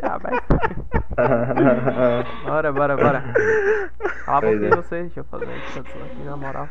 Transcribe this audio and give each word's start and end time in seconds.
Já 0.00 0.18
vai. 0.18 0.32
bora, 2.44 2.72
bora, 2.72 2.96
bora. 2.96 3.22
Fala 4.24 4.38
um 4.38 4.40
Pois 4.40 4.58
pouquinho 4.60 4.72
é. 4.72 4.76
vocês, 4.76 5.04
deixa 5.06 5.20
eu 5.20 5.24
fazer 5.24 5.48
a 5.48 5.56
introdução 5.56 6.02
aqui 6.04 6.22
na 6.22 6.36
moral. 6.36 6.68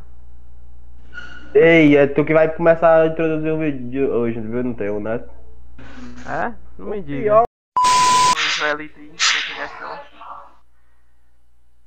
Ei, 1.56 1.98
é 1.98 2.08
tu 2.08 2.24
que 2.26 2.34
vai 2.34 2.48
começar 2.54 3.02
a 3.02 3.08
introduzir 3.08 3.52
o 3.52 3.58
vídeo 3.60 3.90
de 3.90 4.02
hoje, 4.06 4.40
viu? 4.40 4.64
Não 4.64 4.74
tem, 4.74 4.92
né? 5.00 5.24
É? 6.30 6.54
Não 6.78 6.88
me 6.88 7.02
diga. 7.02 7.44
Israelita 8.38 9.00
criação. 9.00 10.00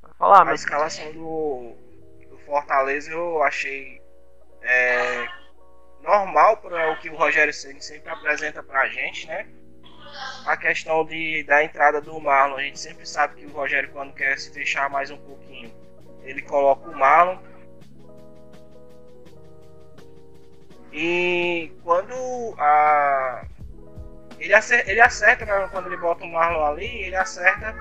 Vai 0.01 0.11
falar, 0.17 0.41
A 0.41 0.45
mas. 0.45 0.61
escalação 0.61 1.11
do, 1.13 1.73
do 2.29 2.37
Fortaleza 2.45 3.11
eu 3.11 3.43
achei 3.43 4.01
é, 4.61 5.27
normal 6.03 6.57
para 6.57 6.91
o 6.91 6.97
que 6.99 7.09
o 7.09 7.15
Rogério 7.15 7.53
Ceni 7.53 7.81
sempre 7.81 8.09
apresenta 8.09 8.61
pra 8.63 8.87
gente, 8.87 9.27
né? 9.27 9.47
A 10.45 10.57
questão 10.57 11.05
de, 11.05 11.43
da 11.43 11.63
entrada 11.63 12.01
do 12.01 12.19
Marlon, 12.19 12.57
a 12.57 12.61
gente 12.61 12.79
sempre 12.79 13.05
sabe 13.05 13.35
que 13.35 13.45
o 13.45 13.51
Rogério, 13.51 13.91
quando 13.91 14.13
quer 14.13 14.37
se 14.37 14.51
fechar 14.51 14.89
mais 14.89 15.11
um 15.11 15.17
pouquinho, 15.17 15.71
ele 16.23 16.41
coloca 16.41 16.89
o 16.89 16.97
Marlon. 16.97 17.37
E 20.91 21.71
quando 21.83 22.13
a. 22.57 23.45
Ele 24.39 24.53
acerta, 24.53 24.91
ele 24.91 24.99
acerta 24.99 25.45
né, 25.45 25.69
quando 25.71 25.87
ele 25.87 25.97
bota 25.97 26.23
o 26.23 26.31
Marlon 26.31 26.65
ali, 26.65 27.03
ele 27.03 27.15
acerta. 27.15 27.75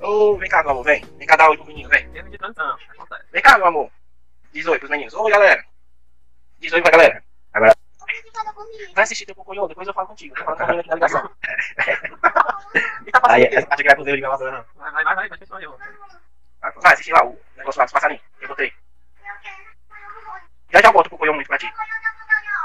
Ô, 0.00 0.36
vem 0.36 0.48
cá, 0.48 0.62
meu 0.62 0.70
amor, 0.72 0.84
vem. 0.84 1.04
Vem 1.18 1.26
cá 1.26 1.36
dar 1.36 1.50
oi 1.50 1.56
pro 1.56 1.66
menino, 1.66 1.88
vem. 1.88 2.08
Vem 3.32 3.42
cá, 3.42 3.58
meu 3.58 3.66
amor. 3.66 3.90
Diz 4.52 4.66
oi 4.66 4.78
pros 4.78 4.90
meninos. 4.90 5.12
Oi, 5.14 5.30
galera. 5.30 5.64
Diz 6.58 6.72
oi 6.72 6.80
pra 6.80 6.90
galera. 6.90 7.22
Vai 8.94 9.04
assistir 9.04 9.26
teu 9.26 9.34
cocoiô, 9.34 9.66
depois 9.68 9.86
eu 9.86 9.94
falo 9.94 10.08
contigo. 10.08 10.34
Tô 10.34 10.44
falando 10.44 10.58
com 10.58 10.64
a 10.64 10.80
aqui 10.80 10.88
na 10.88 10.94
ligação. 10.94 11.30
e 13.06 13.12
tá 13.12 13.20
passando 13.20 13.46
que 13.48 13.84
vai 13.84 13.96
fazer 13.96 14.10
eu 14.10 14.14
ligar 14.14 14.36
lá, 14.36 14.50
não. 14.50 14.64
Vai, 14.76 14.92
vai, 14.92 15.04
vai, 15.04 15.28
vai, 15.28 15.38
vai, 15.38 15.64
eu. 15.64 15.78
Vai 16.60 16.92
assistir 16.92 17.12
lá 17.12 17.24
o 17.24 17.38
negócio 17.56 17.78
lá 17.78 17.84
dos 17.84 17.92
passarinhos. 17.92 18.22
Eu 18.40 18.48
botei. 18.48 18.72
Já 20.70 20.80
já 20.80 20.92
boto 20.92 21.08
o 21.08 21.10
cocoiô 21.10 21.32
muito 21.34 21.48
pra 21.48 21.58
ti. 21.58 21.72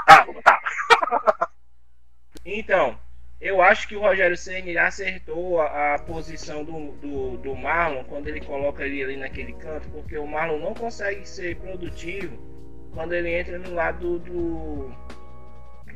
Tá, 0.06 0.24
vou 0.24 0.34
botar. 0.34 0.60
então, 2.44 2.98
eu 3.40 3.60
acho 3.60 3.88
que 3.88 3.96
o 3.96 4.00
Rogério 4.00 4.36
Senna 4.36 4.82
acertou 4.82 5.60
a, 5.60 5.94
a 5.94 5.98
posição 5.98 6.64
do, 6.64 6.92
do, 6.92 7.36
do 7.38 7.54
Marlon 7.56 8.04
quando 8.04 8.28
ele 8.28 8.40
coloca 8.40 8.84
ele 8.84 9.02
ali 9.02 9.16
naquele 9.16 9.52
canto, 9.54 9.88
porque 9.90 10.16
o 10.16 10.26
Marlon 10.26 10.58
não 10.58 10.74
consegue 10.74 11.26
ser 11.26 11.56
produtivo 11.56 12.36
quando 12.94 13.12
ele 13.12 13.30
entra 13.30 13.58
no 13.58 13.74
lado 13.74 14.18
do. 14.20 14.90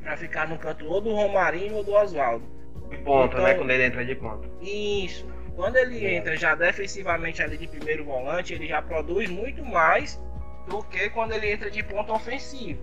Pra 0.02 0.16
ficar 0.16 0.48
no 0.48 0.58
canto 0.58 0.86
ou 0.86 1.00
do 1.00 1.10
Romarinho 1.12 1.76
ou 1.76 1.84
do 1.84 1.92
Oswaldo. 1.92 2.44
De 2.88 2.96
ponta, 2.98 3.38
né? 3.38 3.50
Então- 3.50 3.58
Quando 3.62 3.70
ele 3.70 3.84
entra 3.84 4.04
de 4.04 4.14
ponta. 4.14 4.48
Isso. 4.60 5.26
Quando 5.54 5.76
ele 5.76 6.06
entra 6.06 6.36
já 6.36 6.54
defensivamente 6.54 7.42
ali 7.42 7.56
de 7.56 7.66
primeiro 7.66 8.04
volante, 8.04 8.54
ele 8.54 8.66
já 8.66 8.80
produz 8.80 9.28
muito 9.28 9.64
mais 9.64 10.20
do 10.68 10.82
que 10.84 11.10
quando 11.10 11.32
ele 11.32 11.52
entra 11.52 11.70
de 11.70 11.82
ponto 11.82 12.12
ofensivo. 12.12 12.80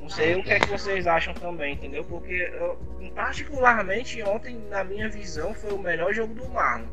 Não 0.00 0.08
sei 0.08 0.34
o 0.34 0.42
que 0.42 0.52
é 0.52 0.58
que 0.58 0.68
vocês 0.68 1.06
acham 1.06 1.32
também, 1.34 1.74
entendeu? 1.74 2.02
Porque 2.04 2.50
eu, 2.54 2.76
particularmente 3.14 4.22
ontem, 4.22 4.56
na 4.68 4.82
minha 4.82 5.08
visão, 5.08 5.54
foi 5.54 5.72
o 5.72 5.78
melhor 5.78 6.12
jogo 6.12 6.34
do 6.34 6.48
Marlon. 6.48 6.86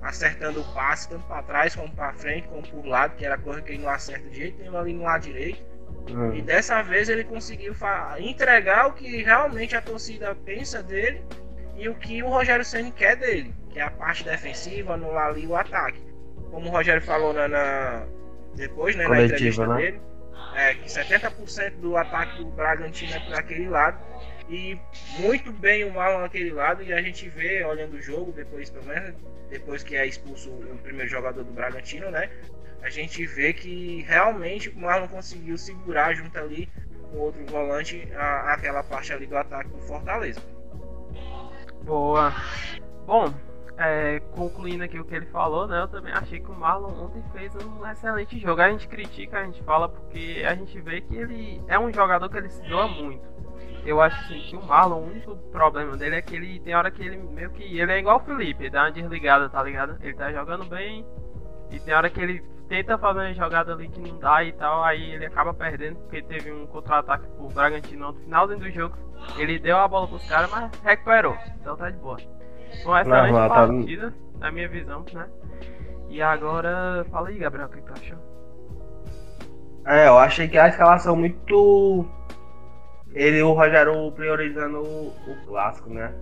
Acertando 0.00 0.60
o 0.60 0.64
passe 0.74 1.08
tanto 1.08 1.24
para 1.26 1.42
trás 1.42 1.74
como 1.74 1.90
para 1.94 2.12
frente, 2.12 2.48
como 2.48 2.62
por 2.62 2.84
lado, 2.86 3.16
que 3.16 3.24
era 3.24 3.38
coisa 3.38 3.62
que 3.62 3.72
ele 3.72 3.82
não 3.82 3.88
acerta 3.90 4.28
de 4.28 4.36
jeito 4.36 4.58
nenhum 4.60 4.76
ali 4.76 4.92
no 4.92 5.02
lado 5.04 5.22
direito. 5.22 5.62
Hum. 6.08 6.34
E 6.34 6.42
dessa 6.42 6.82
vez 6.82 7.08
ele 7.08 7.24
conseguiu 7.24 7.74
entregar 8.18 8.88
o 8.88 8.92
que 8.92 9.22
realmente 9.22 9.76
a 9.76 9.80
torcida 9.80 10.34
pensa 10.34 10.82
dele 10.82 11.22
e 11.76 11.88
o 11.88 11.94
que 11.94 12.22
o 12.22 12.28
Rogério 12.28 12.64
Ceni 12.64 12.90
quer 12.90 13.16
dele, 13.16 13.54
que 13.70 13.78
é 13.78 13.82
a 13.82 13.90
parte 13.90 14.24
defensiva, 14.24 14.94
anular 14.94 15.28
ali 15.28 15.46
o 15.46 15.56
ataque. 15.56 16.00
Como 16.50 16.68
o 16.68 16.70
Rogério 16.70 17.02
falou 17.02 17.32
na, 17.32 17.48
na- 17.48 18.06
depois, 18.54 18.94
né, 18.96 19.08
na 19.08 19.22
entrevista 19.22 19.66
né? 19.66 19.76
dele, 19.76 20.00
é 20.54 20.74
que 20.74 20.88
70% 20.88 21.76
do 21.80 21.96
ataque 21.96 22.38
do 22.38 22.50
Bragantino 22.50 23.14
é 23.14 23.20
por 23.20 23.34
aquele 23.34 23.68
lado 23.68 23.98
e 24.48 24.78
muito 25.18 25.50
bem 25.52 25.84
o 25.84 25.94
Marlon 25.94 26.20
naquele 26.20 26.50
lado 26.50 26.82
e 26.82 26.92
a 26.92 27.00
gente 27.00 27.28
vê 27.28 27.64
olhando 27.64 27.94
o 27.94 28.02
jogo 28.02 28.32
depois 28.32 28.68
pelo 28.68 28.84
menos 28.84 29.14
depois 29.48 29.82
que 29.82 29.96
é 29.96 30.06
expulso 30.06 30.50
o 30.50 30.78
primeiro 30.82 31.08
jogador 31.08 31.44
do 31.44 31.52
Bragantino, 31.52 32.10
né? 32.10 32.28
A 32.82 32.90
gente 32.90 33.24
vê 33.26 33.52
que 33.52 34.02
realmente 34.02 34.68
o 34.68 34.78
Marlon 34.78 35.08
conseguiu 35.08 35.56
segurar 35.56 36.14
junto 36.14 36.36
ali 36.38 36.68
com 37.10 37.16
o 37.16 37.20
outro 37.20 37.44
volante 37.46 38.08
a- 38.14 38.52
aquela 38.54 38.82
parte 38.82 39.12
ali 39.12 39.26
do 39.26 39.36
ataque 39.36 39.70
do 39.70 39.78
Fortaleza. 39.78 40.40
Boa. 41.84 42.32
Bom, 43.06 43.32
é, 43.78 44.20
concluindo 44.32 44.84
aqui 44.84 44.98
o 44.98 45.04
que 45.04 45.14
ele 45.14 45.26
falou, 45.26 45.66
né? 45.66 45.80
Eu 45.82 45.88
também 45.88 46.12
achei 46.12 46.40
que 46.40 46.50
o 46.50 46.54
Marlon 46.54 47.06
ontem 47.06 47.22
fez 47.32 47.54
um 47.56 47.86
excelente 47.86 48.38
jogo. 48.38 48.60
A 48.60 48.70
gente 48.70 48.86
critica, 48.88 49.38
a 49.38 49.44
gente 49.44 49.62
fala 49.62 49.88
porque 49.88 50.42
a 50.46 50.54
gente 50.54 50.80
vê 50.80 51.00
que 51.00 51.16
ele 51.16 51.62
é 51.68 51.78
um 51.78 51.92
jogador 51.92 52.28
que 52.28 52.36
ele 52.36 52.48
se 52.50 52.62
doa 52.68 52.86
muito. 52.88 53.30
Eu 53.84 54.00
acho 54.00 54.16
assim, 54.24 54.40
que 54.42 54.56
o 54.56 54.62
Marlon, 54.62 55.00
o 55.00 55.06
único 55.06 55.36
problema 55.50 55.96
dele 55.96 56.16
é 56.16 56.22
que 56.22 56.36
ele 56.36 56.60
tem 56.60 56.74
hora 56.74 56.90
que 56.90 57.02
ele 57.02 57.16
meio 57.16 57.50
que. 57.50 57.62
Ele 57.78 57.92
é 57.92 57.98
igual 57.98 58.18
o 58.18 58.24
Felipe, 58.24 58.62
ele 58.64 58.70
dá 58.70 58.82
uma 58.84 58.92
desligada, 58.92 59.48
tá 59.48 59.62
ligado? 59.62 59.98
Ele 60.00 60.14
tá 60.14 60.32
jogando 60.32 60.64
bem 60.64 61.04
e 61.70 61.80
tem 61.80 61.92
hora 61.94 62.08
que 62.08 62.20
ele 62.20 62.44
tenta 62.72 62.96
fazer 62.96 63.18
uma 63.18 63.34
jogada 63.34 63.74
ali 63.74 63.86
que 63.86 64.00
não 64.00 64.18
dá 64.18 64.42
e 64.42 64.50
tal, 64.54 64.82
aí 64.82 65.12
ele 65.12 65.26
acaba 65.26 65.52
perdendo 65.52 65.96
porque 65.96 66.22
teve 66.22 66.50
um 66.50 66.66
contra-ataque 66.66 67.26
pro 67.36 67.48
Bragantino 67.48 68.06
no 68.06 68.14
finalzinho 68.14 68.60
do 68.60 68.70
jogo. 68.70 68.96
Ele 69.36 69.58
deu 69.58 69.76
a 69.76 69.86
bola 69.86 70.08
pros 70.08 70.26
caras, 70.26 70.50
mas 70.50 70.70
recuperou. 70.82 71.36
Então 71.60 71.76
tá 71.76 71.90
de 71.90 71.98
boa. 71.98 72.16
Uma 72.86 73.02
excelente 73.02 73.30
Normal, 73.32 73.48
tá- 73.50 73.54
partida, 73.66 74.14
na 74.38 74.50
minha 74.50 74.68
visão, 74.70 75.04
né? 75.12 75.28
E 76.08 76.22
agora, 76.22 77.04
fala 77.10 77.28
aí, 77.28 77.36
Gabriel, 77.36 77.66
o 77.66 77.70
que 77.70 77.82
tu 77.82 77.92
achou? 77.92 78.18
É, 79.86 80.08
eu 80.08 80.18
achei 80.18 80.48
que 80.48 80.56
a 80.56 80.68
escalação 80.68 81.14
muito. 81.14 82.06
Ele, 83.12 83.42
o 83.42 83.52
Rogério 83.52 84.10
priorizando 84.12 84.78
o, 84.78 85.08
o 85.08 85.46
clássico, 85.46 85.90
né? 85.90 86.14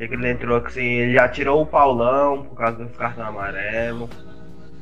Ele 0.00 0.28
entrou 0.28 0.56
assim, 0.58 0.82
ele 0.82 1.14
já 1.14 1.28
tirou 1.28 1.62
o 1.62 1.66
Paulão 1.66 2.42
por 2.42 2.56
causa 2.56 2.84
dos 2.84 2.96
cartões 2.96 3.28
amarelos. 3.28 4.25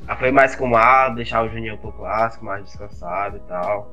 Já 0.06 0.16
foi 0.16 0.30
mais 0.30 0.54
com 0.54 0.64
o 0.66 0.70
Mar, 0.70 1.14
deixar 1.14 1.44
o 1.44 1.48
Juninho 1.48 1.78
pro 1.78 1.92
clássico, 1.92 2.44
mais 2.44 2.64
descansado 2.64 3.36
e 3.38 3.40
tal. 3.40 3.90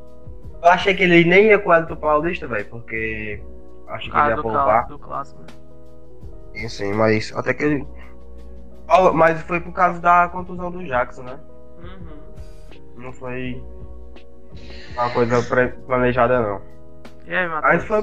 Eu 0.62 0.70
achei 0.70 0.94
que 0.94 1.04
ele 1.04 1.24
nem 1.24 1.46
ia 1.48 1.58
ele 1.60 1.88
pro 1.88 1.96
Paulista, 1.96 2.48
velho, 2.48 2.66
porque 2.70 3.42
acho 3.88 4.10
que 4.12 4.16
ele 4.18 4.26
Ah, 4.26 4.30
ia 4.30 4.36
do, 4.36 4.42
poupar. 4.44 4.88
do 4.88 5.00
clássico. 5.00 5.42
né? 5.42 5.48
Sim, 6.54 6.70
sim, 6.70 6.94
mas 6.94 7.34
até 7.36 7.54
que 7.54 7.64
ele. 7.64 7.88
Mas 9.14 9.42
foi 9.44 9.62
por 9.62 9.72
causa 9.72 10.00
da 10.02 10.28
contusão 10.28 10.70
do 10.70 10.84
Jackson, 10.86 11.24
né? 11.24 11.40
Uhum. 11.82 13.04
Não 13.04 13.14
foi 13.14 13.64
uma 14.94 15.10
coisa 15.12 15.42
planejada, 15.88 16.42
não. 16.42 16.62
E 17.26 17.34
aí, 17.34 17.48
Mas 17.48 17.62
Matheus? 17.62 17.86
foi. 17.86 18.02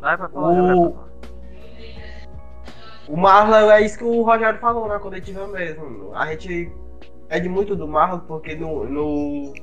Vai 0.00 0.16
pra 0.18 0.28
falar, 0.28 0.48
O- 0.52 0.90
pra 0.92 1.00
falar. 1.00 1.10
O 3.08 3.16
Marlon 3.16 3.70
é 3.70 3.80
isso 3.80 3.98
que 3.98 4.04
o 4.04 4.22
Rogério 4.22 4.60
falou 4.60 4.86
na 4.86 4.98
coletiva 5.00 5.46
mesmo. 5.48 6.14
A 6.14 6.26
gente 6.26 6.70
pede 7.30 7.48
muito 7.48 7.76
do 7.76 7.86
Marlon 7.86 8.18
porque 8.26 8.56
no, 8.56 8.84
no 8.84 9.54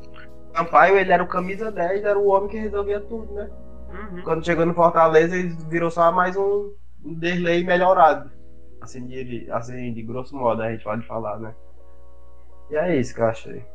Sampaio 0.55 0.97
ele 0.97 1.11
era 1.11 1.21
o 1.21 1.27
camisa 1.27 1.69
10, 1.69 2.05
era 2.05 2.17
o 2.17 2.29
homem 2.29 2.49
que 2.49 2.57
resolvia 2.57 3.01
tudo, 3.01 3.33
né? 3.33 3.51
Uhum. 3.89 4.21
Quando 4.23 4.45
chegou 4.45 4.65
no 4.65 4.73
Fortaleza, 4.73 5.35
ele 5.35 5.49
virou 5.69 5.91
só 5.91 6.09
mais 6.09 6.37
um 6.37 6.73
Derlei 6.99 7.65
melhorado. 7.65 8.31
Assim 8.79 9.05
de, 9.05 9.51
assim, 9.51 9.93
de 9.93 10.01
grosso 10.01 10.33
modo, 10.33 10.61
a 10.61 10.71
gente 10.71 10.83
pode 10.83 11.05
falar, 11.05 11.39
né? 11.39 11.53
E 12.71 12.77
é 12.77 12.95
isso 12.95 13.13
que 13.13 13.19
eu 13.19 13.27
achei. 13.27 13.65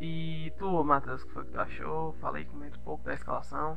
E 0.00 0.52
tu, 0.56 0.84
Matheus, 0.84 1.22
o 1.22 1.26
que 1.26 1.32
foi 1.32 1.44
que 1.44 1.50
tu 1.50 1.60
achou? 1.60 2.12
Falei 2.20 2.44
comenta 2.44 2.76
um 2.78 2.82
pouco 2.82 3.04
da 3.04 3.14
escalação. 3.14 3.76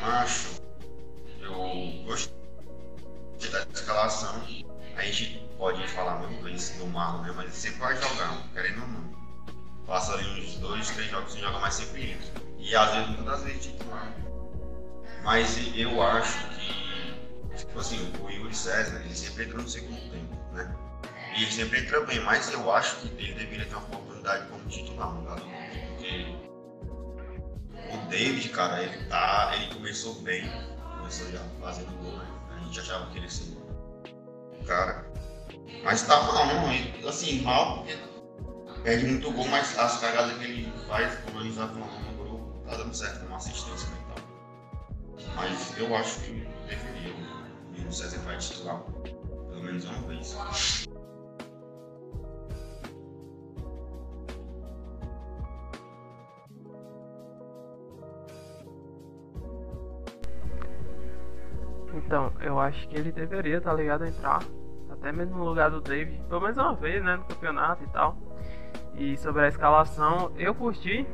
Macho, 0.00 0.62
eu 1.42 2.06
gostei 2.06 2.34
da 3.50 3.60
escalação. 3.72 4.42
A 4.96 5.02
gente 5.02 5.45
pode 5.56 5.86
falar 5.88 6.16
muito 6.18 6.40
coisa 6.40 6.74
do 6.78 6.86
Marlon, 6.86 7.22
né? 7.22 7.32
Mas 7.36 7.54
sempre 7.54 7.78
vai 7.78 7.96
jogar, 7.96 8.42
querendo 8.52 8.82
ou 8.82 8.88
não. 8.88 9.16
Passa 9.86 10.14
ali 10.14 10.44
uns 10.44 10.56
dois, 10.56 10.90
três 10.90 11.10
jogos 11.10 11.32
sem 11.32 11.40
jogar, 11.40 11.60
mas 11.60 11.74
sempre 11.74 12.12
entra. 12.12 12.42
E 12.58 12.74
às 12.74 12.92
vezes, 12.92 13.08
muitas 13.10 13.42
vezes 13.42 13.64
titular. 13.64 14.12
Mas 15.22 15.58
eu 15.76 16.02
acho 16.02 16.38
que, 16.50 17.56
tipo 17.56 17.78
assim, 17.78 18.12
o 18.20 18.30
Yuri 18.30 18.54
César, 18.54 19.00
ele 19.00 19.14
sempre 19.14 19.44
entra 19.44 19.62
no 19.62 19.68
segundo 19.68 20.00
tempo, 20.10 20.36
né? 20.52 20.74
E 21.36 21.42
ele 21.42 21.52
sempre 21.52 21.80
entra 21.80 22.00
bem, 22.00 22.20
mas 22.20 22.52
eu 22.52 22.72
acho 22.72 22.96
que 22.96 23.08
ele 23.22 23.34
deveria 23.34 23.66
ter 23.66 23.74
uma 23.74 23.84
oportunidade 23.86 24.46
como 24.48 24.64
titular 24.68 25.12
no 25.12 25.20
lugar 25.20 25.36
do 25.36 25.44
Lucas, 25.44 25.76
porque 25.88 26.46
o 27.92 28.08
David, 28.08 28.48
cara, 28.50 28.82
ele 28.82 29.04
tá. 29.06 29.52
Ele 29.54 29.74
começou 29.74 30.14
bem, 30.22 30.50
começou 30.96 31.30
já 31.30 31.40
fazendo 31.60 31.92
gol, 32.02 32.16
né? 32.16 32.26
A 32.56 32.64
gente 32.64 32.80
achava 32.80 33.10
que 33.10 33.18
ele 33.18 33.30
seria 33.30 33.58
o 34.60 34.64
cara. 34.64 35.06
Mas 35.82 36.02
tá 36.02 36.20
mal, 36.22 36.68
ele, 36.72 37.08
assim, 37.08 37.42
mal 37.42 37.78
porque 37.78 37.96
perde 38.82 39.06
muito 39.06 39.30
gol, 39.32 39.46
mas 39.48 39.78
as 39.78 39.98
cagadas 40.00 40.36
que 40.38 40.44
ele 40.44 40.72
faz, 40.86 41.18
como 41.24 41.40
a 41.40 41.42
gente 41.42 41.56
tá 41.56 41.68
falando 41.68 42.16
no 42.16 42.24
grupo, 42.24 42.60
tá 42.64 42.76
dando 42.76 42.94
certo, 42.94 43.26
uma 43.26 43.36
assistência 43.36 43.88
né, 43.88 43.96
e 44.00 44.14
tal. 44.14 45.34
Mas 45.36 45.78
eu 45.78 45.94
acho 45.96 46.20
que 46.20 46.32
deveria 46.68 47.14
o 47.88 47.92
César 47.92 48.18
vai 48.24 48.36
titular 48.38 48.82
pelo 49.50 49.62
menos 49.62 49.84
uma 49.84 50.08
vez. 50.08 50.36
Então, 61.94 62.32
eu 62.40 62.60
acho 62.60 62.88
que 62.88 62.96
ele 62.96 63.10
deveria, 63.10 63.60
tá 63.60 63.72
ligado, 63.72 64.04
entrar. 64.04 64.40
Até 65.06 65.12
mesmo 65.12 65.36
no 65.36 65.44
lugar 65.44 65.70
do 65.70 65.80
David, 65.80 66.20
pelo 66.28 66.40
menos 66.40 66.58
uma 66.58 66.74
vez, 66.74 67.00
né, 67.00 67.14
no 67.14 67.22
campeonato 67.22 67.84
e 67.84 67.86
tal. 67.86 68.16
E 68.96 69.16
sobre 69.16 69.42
a 69.42 69.48
escalação, 69.48 70.32
eu 70.36 70.52
curti. 70.52 71.06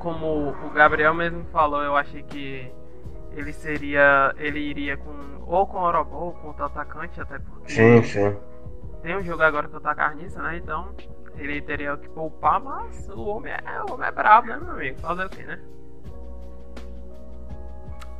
Como 0.00 0.50
o 0.50 0.70
Gabriel 0.70 1.14
mesmo 1.14 1.46
falou, 1.46 1.82
eu 1.82 1.96
achei 1.96 2.22
que 2.22 2.70
ele 3.32 3.54
seria. 3.54 4.34
Ele 4.36 4.60
iria 4.60 4.98
com. 4.98 5.14
Ou 5.46 5.66
com 5.66 5.78
o 5.78 5.82
Orobô 5.82 6.16
ou 6.16 6.32
com 6.34 6.48
outro 6.48 6.66
atacante, 6.66 7.18
até 7.18 7.38
porque. 7.38 7.72
Sim, 7.72 8.02
sim. 8.02 8.36
Tem 9.00 9.16
um 9.16 9.22
jogo 9.22 9.42
agora 9.42 9.66
que 9.66 9.74
eu 9.74 9.80
tá 9.80 9.94
carniça, 9.94 10.42
né? 10.42 10.58
Então 10.58 10.94
ele 11.36 11.62
teria 11.62 11.96
que 11.96 12.10
poupar, 12.10 12.60
mas 12.60 13.08
o 13.08 13.24
homem 13.24 13.50
é, 13.50 13.82
o 13.88 13.94
homem 13.94 14.08
é 14.08 14.12
brabo, 14.12 14.48
né, 14.48 14.58
meu 14.58 14.72
amigo? 14.72 15.00
Fazer 15.00 15.24
o 15.24 15.30
que, 15.30 15.42
né? 15.42 15.58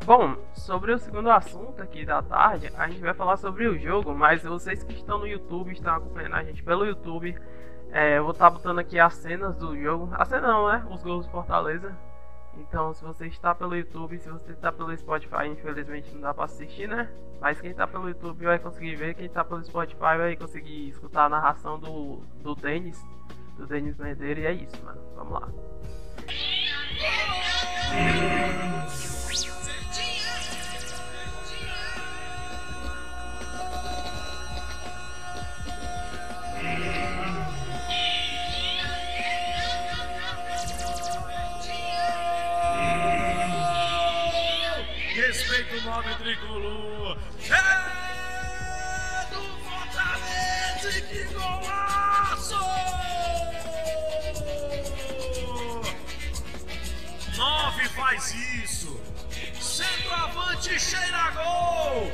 Bom, 0.05 0.37
sobre 0.53 0.93
o 0.93 0.99
segundo 0.99 1.31
assunto 1.31 1.81
aqui 1.83 2.05
da 2.05 2.21
tarde, 2.21 2.71
a 2.77 2.87
gente 2.89 3.01
vai 3.01 3.15
falar 3.15 3.39
sobre 3.39 3.67
o 3.67 3.79
jogo, 3.79 4.15
mas 4.15 4.43
vocês 4.43 4.85
que 4.85 4.93
estão 4.93 5.19
no 5.19 5.27
YouTube, 5.27 5.73
estão 5.73 5.95
acompanhando 5.95 6.35
a 6.35 6.45
gente 6.45 6.62
pelo 6.62 6.85
YouTube, 6.85 7.35
é, 7.91 8.19
eu 8.19 8.23
vou 8.23 8.33
estar 8.33 8.51
tá 8.51 8.51
botando 8.51 8.81
aqui 8.81 8.99
as 8.99 9.15
cenas 9.15 9.56
do 9.56 9.75
jogo. 9.81 10.11
A 10.12 10.27
cena 10.27 10.49
não, 10.49 10.69
né? 10.69 10.87
Os 10.91 11.03
gols 11.03 11.25
do 11.25 11.33
Fortaleza. 11.33 11.97
Então, 12.59 12.93
se 12.93 13.03
você 13.03 13.29
está 13.29 13.55
pelo 13.55 13.75
YouTube, 13.75 14.19
se 14.19 14.29
você 14.29 14.53
está 14.53 14.71
pelo 14.71 14.95
Spotify, 14.95 15.47
infelizmente 15.51 16.12
não 16.12 16.21
dá 16.21 16.35
para 16.35 16.45
assistir, 16.45 16.87
né? 16.87 17.09
Mas 17.41 17.59
quem 17.59 17.71
está 17.71 17.87
pelo 17.87 18.06
YouTube 18.06 18.45
vai 18.45 18.59
conseguir 18.59 18.97
ver, 18.97 19.15
quem 19.15 19.25
está 19.25 19.43
pelo 19.43 19.65
Spotify 19.65 20.19
vai 20.19 20.37
conseguir 20.37 20.87
escutar 20.89 21.25
a 21.25 21.29
narração 21.31 21.79
do, 21.79 22.21
do 22.43 22.55
Denis, 22.55 23.03
do 23.56 23.67
Denis 23.67 23.97
Medeiros, 23.97 24.45
e 24.45 24.47
é 24.47 24.53
isso, 24.53 24.85
mano. 24.85 25.01
Vamos 25.17 25.33
lá. 25.33 25.49
Tricolor. 46.55 47.19
É 47.51 49.27
do 49.31 49.43
Fortaleza 49.65 51.01
que 51.03 51.25
golaço! 51.35 52.59
Nove 57.37 57.89
faz 57.91 58.35
isso. 58.35 59.01
Centroavante 59.61 60.79
cheira 60.79 61.31
gol. 61.31 62.12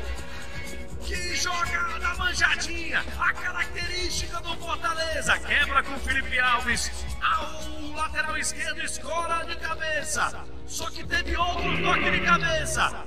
Que 1.05 1.37
jogada 1.37 2.15
manjadinha! 2.15 3.05
A 3.19 3.33
característica 3.33 4.41
do 4.41 4.57
Fortaleza. 4.57 5.39
Quebra 5.39 5.83
com 5.83 5.99
Felipe 5.99 6.39
Alves. 6.39 6.91
Ao 7.21 7.91
lateral 7.95 8.39
esquerdo, 8.39 8.81
escola 8.81 9.45
de 9.45 9.57
cabeça. 9.57 10.45
Só 10.67 10.89
que 10.89 11.05
teve 11.05 11.37
outro 11.37 11.83
toque 11.83 12.11
de 12.13 12.21
cabeça. 12.21 13.05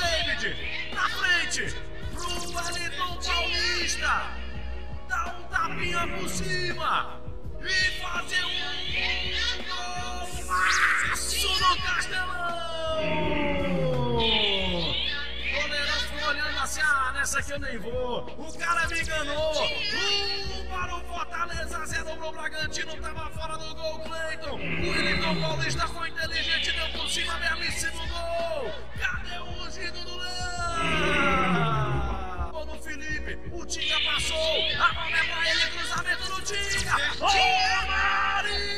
David. 0.00 0.56
Na 0.94 1.08
frente. 1.08 1.74
Pro 2.14 2.28
Wellington 2.28 3.18
Paulista. 3.24 4.30
Dá 5.08 5.36
um 5.38 5.42
tapinha 5.48 6.06
por 6.08 6.28
cima. 6.28 7.20
E 7.60 8.00
fazer 8.00 8.44
um 8.44 8.58
golaço 10.38 11.48
no 11.60 11.82
Castelão 11.82 13.27
nessa 17.28 17.40
aqui 17.40 17.52
eu 17.52 17.60
nem 17.60 17.78
vou. 17.78 18.20
O 18.38 18.58
cara 18.58 18.88
me 18.88 19.00
enganou. 19.00 19.52
Um 19.62 20.66
para 20.66 20.96
o 20.96 21.00
Fortaleza, 21.04 21.86
zero 21.86 22.16
pro 22.16 22.32
Bragantino, 22.32 22.96
tava 22.96 23.30
fora 23.30 23.58
do 23.58 23.74
gol, 23.74 23.98
Cleiton. 24.00 24.54
O 24.54 24.90
Wellington 24.90 25.40
Paulista 25.40 25.86
foi 25.88 26.08
inteligente, 26.08 26.72
deu 26.72 26.88
por 26.88 27.06
cima, 27.10 27.34
belíssimo 27.34 28.08
gol. 28.08 28.72
Cadê 28.98 29.38
o 29.40 29.62
ungido 29.62 30.00
do 30.04 30.16
Leão? 30.16 31.28
Gol 32.50 32.64
no 32.66 32.82
Felipe, 32.82 33.38
o 33.52 33.66
Tinga 33.66 34.00
passou. 34.00 34.36
A 34.80 34.92
bola 34.94 35.18
é 35.18 35.24
pra 35.24 35.50
ele, 35.50 35.66
cruzamento 35.70 36.26
do 36.28 36.40
Tinga. 36.42 36.96
Ô, 37.20 37.86
Marinho! 37.86 38.77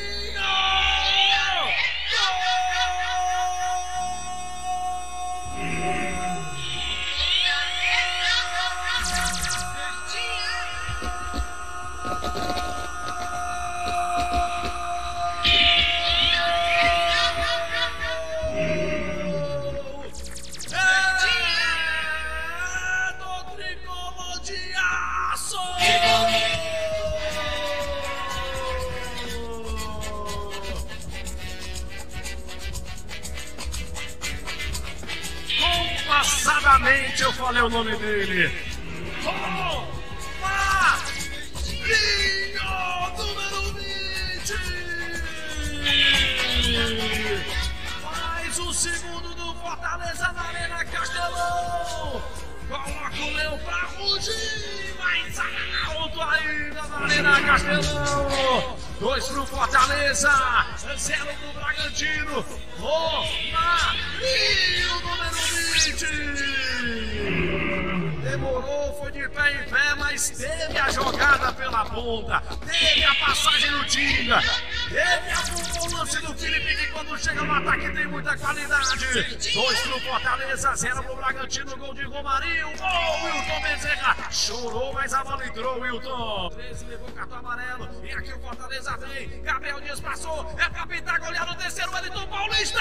Demorou, 68.31 68.93
foi 68.97 69.11
de 69.11 69.27
pé 69.27 69.51
em 69.51 69.69
pé, 69.69 69.93
mas 69.95 70.29
teve 70.29 70.77
a 70.77 70.89
jogada 70.89 71.51
pela 71.51 71.83
ponta. 71.83 72.41
Teve 72.65 73.03
a 73.03 73.13
passagem 73.15 73.71
no 73.71 73.83
Tinga. 73.83 74.41
Teve 74.87 75.31
a 75.31 75.81
o 75.81 75.97
lance 75.97 76.17
do 76.21 76.33
Felipe 76.35 76.75
que 76.77 76.87
quando 76.93 77.17
chega 77.17 77.43
no 77.43 77.53
ataque 77.53 77.89
tem 77.89 78.07
muita 78.07 78.37
qualidade. 78.37 79.05
Dois 79.53 79.79
pro 79.81 79.99
Fortaleza, 79.99 80.75
zero 80.77 81.03
pro 81.03 81.17
Bragantino, 81.17 81.75
gol 81.75 81.93
de 81.93 82.03
Romarinho. 82.03 82.67
Gol, 82.77 83.23
Wilton 83.25 83.61
Bezerra. 83.63 84.15
Chorou, 84.31 84.93
mas 84.93 85.13
a 85.13 85.25
bola 85.25 85.45
entrou, 85.45 85.81
Wilton. 85.81 86.51
13 86.51 86.85
levou 86.85 87.11
cartão 87.11 87.37
amarelo. 87.37 87.89
E 88.01 88.13
aqui 88.13 88.31
o 88.31 88.39
Fortaleza 88.39 88.95
vem. 88.95 89.41
Gabriel 89.41 89.81
Dias 89.81 89.99
passou. 89.99 90.49
É 90.57 90.69
pra 90.69 90.87
pintar, 90.87 91.19
golear 91.19 91.45
no 91.45 91.55
terceiro, 91.55 91.91
Wellington 91.91 92.27
Paulista. 92.27 92.79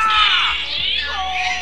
Gol! 1.07 1.61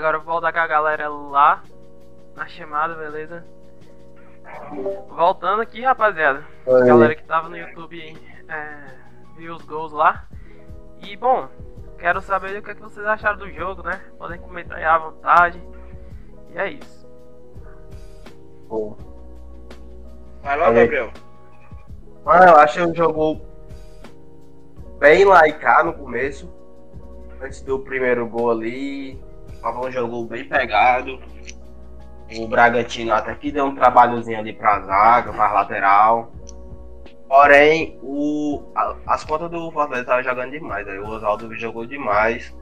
Agora 0.00 0.16
eu 0.16 0.22
vou 0.22 0.32
voltar 0.32 0.50
com 0.50 0.58
a 0.58 0.66
galera 0.66 1.08
lá 1.10 1.62
na 2.34 2.46
chamada, 2.46 2.94
beleza? 2.94 3.44
Voltando 5.10 5.60
aqui, 5.60 5.82
rapaziada. 5.82 6.42
A 6.66 6.70
Oi. 6.70 6.86
galera 6.86 7.14
que 7.14 7.22
tava 7.24 7.50
no 7.50 7.56
YouTube 7.56 8.16
é, 8.48 8.84
viu 9.36 9.54
os 9.54 9.62
gols 9.62 9.92
lá. 9.92 10.24
E 11.02 11.14
bom, 11.16 11.48
quero 11.98 12.22
saber 12.22 12.58
o 12.58 12.62
que, 12.62 12.70
é 12.70 12.74
que 12.74 12.80
vocês 12.80 13.06
acharam 13.06 13.38
do 13.38 13.50
jogo, 13.50 13.82
né? 13.82 14.00
Podem 14.16 14.40
comentar 14.40 14.78
aí 14.78 14.84
à 14.84 14.96
vontade. 14.96 15.62
E 16.54 16.58
é 16.58 16.70
isso. 16.70 17.06
Bom, 18.68 18.96
Vai 20.42 20.56
lá. 20.56 20.72
Gabriel. 20.72 21.10
Mano, 22.24 22.44
eu 22.44 22.56
achei 22.56 22.82
um 22.82 22.94
jogo 22.94 23.42
bem 24.98 25.26
laicar 25.26 25.84
no 25.84 25.92
começo. 25.92 26.50
Antes 27.42 27.60
do 27.60 27.78
primeiro 27.78 28.26
gol 28.26 28.50
ali. 28.50 29.29
Tava 29.60 29.80
um 29.86 29.90
jogo 29.90 30.24
bem 30.24 30.44
pegado. 30.48 31.18
O 32.38 32.46
Bragantino 32.46 33.12
até 33.12 33.34
que 33.34 33.50
deu 33.50 33.64
um 33.66 33.74
trabalhozinho 33.74 34.38
ali 34.38 34.52
pra 34.52 34.80
zaga, 34.80 35.32
pra 35.32 35.52
lateral. 35.52 36.32
Porém, 37.28 37.98
o, 38.02 38.62
a- 38.74 38.96
as 39.06 39.24
pontas 39.24 39.50
do 39.50 39.70
Fortaleza 39.70 40.02
estavam 40.02 40.22
jogando 40.22 40.50
demais. 40.52 40.86
Aí 40.88 40.98
o 40.98 41.08
Oswaldo 41.08 41.54
jogou 41.56 41.84
demais. 41.86 42.54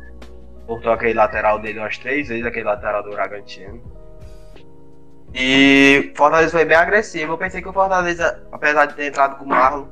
Cortou 0.66 0.92
aquele 0.92 1.14
lateral 1.14 1.58
dele 1.58 1.78
umas 1.78 1.96
três 1.98 2.28
vezes, 2.28 2.44
aquele 2.44 2.64
lateral 2.64 3.02
do 3.02 3.10
Bragantino. 3.10 3.80
E 5.34 6.10
o 6.12 6.16
Fortaleza 6.16 6.50
foi 6.52 6.64
bem 6.64 6.76
agressivo. 6.76 7.32
Eu 7.34 7.38
pensei 7.38 7.60
que 7.62 7.68
o 7.68 7.72
Fortaleza, 7.72 8.42
apesar 8.50 8.86
de 8.86 8.94
ter 8.94 9.06
entrado 9.08 9.36
com 9.38 9.44
o 9.44 9.48
Marlon, 9.48 9.86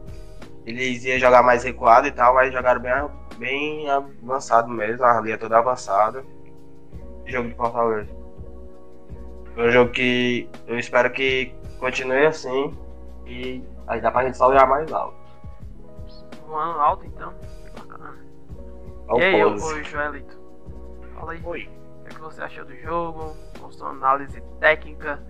eles 0.64 1.04
iam 1.04 1.18
jogar 1.18 1.42
mais 1.42 1.62
recuado 1.62 2.06
e 2.06 2.10
tal, 2.12 2.34
mas 2.34 2.52
jogaram 2.52 2.80
bem, 2.80 2.92
bem 3.38 3.90
avançado 3.90 4.68
mesmo, 4.68 5.04
a 5.04 5.20
linha 5.20 5.38
toda 5.38 5.58
avançada. 5.58 6.24
Jogo 7.26 7.48
de 7.48 7.54
Fortaleza. 7.54 8.10
Foi 9.54 9.68
um 9.68 9.70
jogo 9.70 9.90
que 9.90 10.48
eu 10.66 10.78
espero 10.78 11.10
que 11.12 11.52
continue 11.78 12.26
assim 12.26 12.76
e 13.26 13.62
aí 13.86 14.00
dá 14.00 14.10
pra 14.10 14.24
gente 14.24 14.36
só 14.36 14.48
olhar 14.48 14.66
mais 14.66 14.92
alto. 14.92 15.16
Um 16.48 16.54
ano 16.54 16.80
alto 16.80 17.06
então. 17.06 17.34
Bacana. 17.76 18.16
Ao 19.08 19.18
e 19.18 19.24
aí, 19.24 19.42
pose. 19.42 19.64
ô 19.64 19.82
Joelito? 19.82 20.38
Fala 21.14 21.32
aí. 21.32 21.40
Oi. 21.44 21.68
O 22.00 22.04
que, 22.04 22.10
é 22.10 22.14
que 22.14 22.20
você 22.20 22.42
achou 22.42 22.64
do 22.64 22.76
jogo? 22.76 23.36
Com 23.58 23.72
sua 23.72 23.90
análise 23.90 24.40
técnica? 24.60 25.20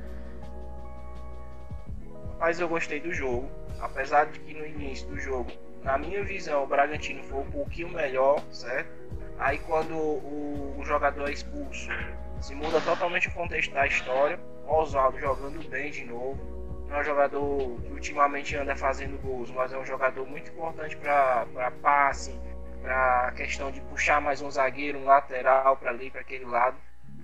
Mas 2.39 2.61
eu 2.61 2.69
gostei 2.69 3.01
do 3.01 3.13
jogo. 3.13 3.49
Apesar 3.81 4.27
de 4.27 4.41
que 4.41 4.55
no 4.55 4.67
início 4.67 5.09
do 5.09 5.19
jogo, 5.19 5.51
na 5.83 5.97
minha 5.97 6.23
visão, 6.25 6.65
o 6.65 6.67
Bragantino 6.67 7.23
foi 7.25 7.39
um 7.39 7.51
pouquinho 7.51 7.89
melhor, 7.91 8.41
certo? 8.51 8.91
Aí 9.39 9.59
quando 9.59 9.95
o, 9.95 10.77
o 10.79 10.85
jogador 10.85 11.29
é 11.29 11.33
expulso, 11.33 11.89
se 12.41 12.55
muda 12.55 12.81
totalmente 12.81 13.29
o 13.29 13.33
contexto 13.33 13.73
da 13.75 13.87
história. 13.87 14.39
Oswaldo 14.67 15.19
jogando 15.19 15.69
bem 15.69 15.91
de 15.91 16.05
novo. 16.05 16.39
Não 16.89 16.97
é 16.97 17.01
um 17.01 17.05
jogador 17.05 17.81
que 17.81 17.93
ultimamente 17.93 18.57
anda 18.57 18.77
fazendo 18.77 19.21
gols, 19.21 19.51
mas 19.51 19.73
é 19.73 19.79
um 19.79 19.85
jogador 19.85 20.27
muito 20.27 20.51
importante 20.51 20.97
para 20.97 21.71
passe, 21.83 22.39
para 22.81 23.33
questão 23.37 23.71
de 23.71 23.81
puxar 23.83 24.21
mais 24.21 24.41
um 24.41 24.51
zagueiro, 24.51 24.99
um 24.99 25.05
lateral 25.05 25.77
para 25.77 25.91
ali, 25.91 26.11
para 26.11 26.21
aquele 26.21 26.45
lado. 26.45 26.77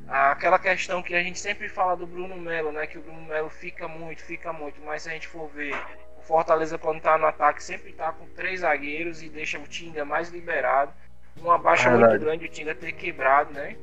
Aquela 0.09 0.59
questão 0.59 1.03
que 1.03 1.15
a 1.15 1.23
gente 1.23 1.39
sempre 1.39 1.69
fala 1.69 1.97
do 1.97 2.07
Bruno 2.07 2.37
Melo, 2.37 2.73
né? 2.73 2.87
Que 2.87 2.99
o 2.99 3.03
Bruno 3.03 3.23
Melo 3.23 3.49
fica 3.49 3.87
muito, 3.87 4.23
fica 4.23 4.53
muito, 4.53 4.81
mas 4.83 5.03
se 5.03 5.09
a 5.09 5.13
gente 5.13 5.29
for 5.29 5.49
ver, 5.49 5.75
o 6.19 6.23
Fortaleza 6.23 6.77
quando 6.77 7.01
tá 7.01 7.17
no 7.17 7.27
ataque 7.27 7.63
sempre 7.63 7.93
tá 7.93 8.13
com 8.13 8.27
três 8.31 8.61
zagueiros 8.61 9.23
e 9.23 9.29
deixa 9.29 9.59
o 9.59 9.67
Tinga 9.67 10.05
mais 10.05 10.29
liberado. 10.29 10.93
Uma 11.41 11.59
baixa 11.59 11.91
Verdade. 11.91 12.13
muito 12.13 12.25
grande, 12.25 12.47
o 12.47 12.49
Tinga 12.49 12.75
ter 12.75 12.93
quebrado, 12.93 13.53
né? 13.53 13.77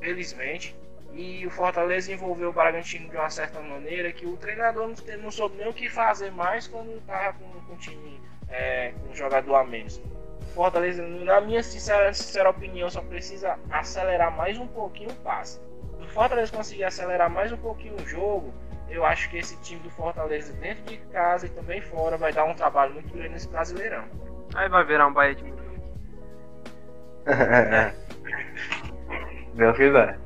Felizmente. 0.00 0.76
E 1.12 1.46
o 1.46 1.50
Fortaleza 1.50 2.12
envolveu 2.12 2.50
o 2.50 2.52
Bragantino 2.52 3.08
de 3.08 3.16
uma 3.16 3.30
certa 3.30 3.60
maneira 3.60 4.12
que 4.12 4.26
o 4.26 4.36
treinador 4.36 4.88
não, 4.88 5.16
não 5.22 5.30
soube 5.30 5.56
nem 5.56 5.68
o 5.68 5.72
que 5.72 5.88
fazer 5.88 6.30
mais 6.30 6.68
quando 6.68 7.00
tava 7.06 7.32
com, 7.32 7.46
com 7.62 7.72
o 7.72 7.76
time 7.76 8.20
é, 8.50 8.92
com 8.92 9.10
um 9.10 9.14
jogador 9.14 9.56
a 9.56 9.64
menos. 9.64 10.00
O 10.40 10.54
Fortaleza, 10.54 11.02
na 11.02 11.40
minha 11.40 11.62
sincera, 11.62 12.12
sincera 12.12 12.50
opinião, 12.50 12.90
só 12.90 13.00
precisa 13.00 13.58
acelerar 13.70 14.36
mais 14.36 14.58
um 14.58 14.66
pouquinho 14.66 15.10
o 15.10 15.16
passe. 15.16 15.60
Se 15.98 16.04
o 16.04 16.08
Fortaleza 16.08 16.52
conseguir 16.52 16.84
acelerar 16.84 17.30
mais 17.30 17.52
um 17.52 17.56
pouquinho 17.56 17.96
o 17.96 18.06
jogo, 18.06 18.52
eu 18.88 19.04
acho 19.04 19.28
que 19.30 19.38
esse 19.38 19.56
time 19.60 19.80
do 19.80 19.90
Fortaleza, 19.90 20.52
dentro 20.54 20.84
de 20.84 20.96
casa 21.08 21.46
e 21.46 21.50
também 21.50 21.80
fora, 21.80 22.16
vai 22.16 22.32
dar 22.32 22.44
um 22.44 22.54
trabalho 22.54 22.94
muito 22.94 23.12
grande 23.12 23.30
nesse 23.30 23.48
Brasileirão. 23.48 24.04
Aí 24.54 24.68
vai 24.68 24.84
virar 24.84 25.06
um 25.06 25.12
Bahia 25.12 25.34
de 25.34 25.44
Munique. 27.28 28.08
Deus 29.54 29.76
quiser. 29.76 30.18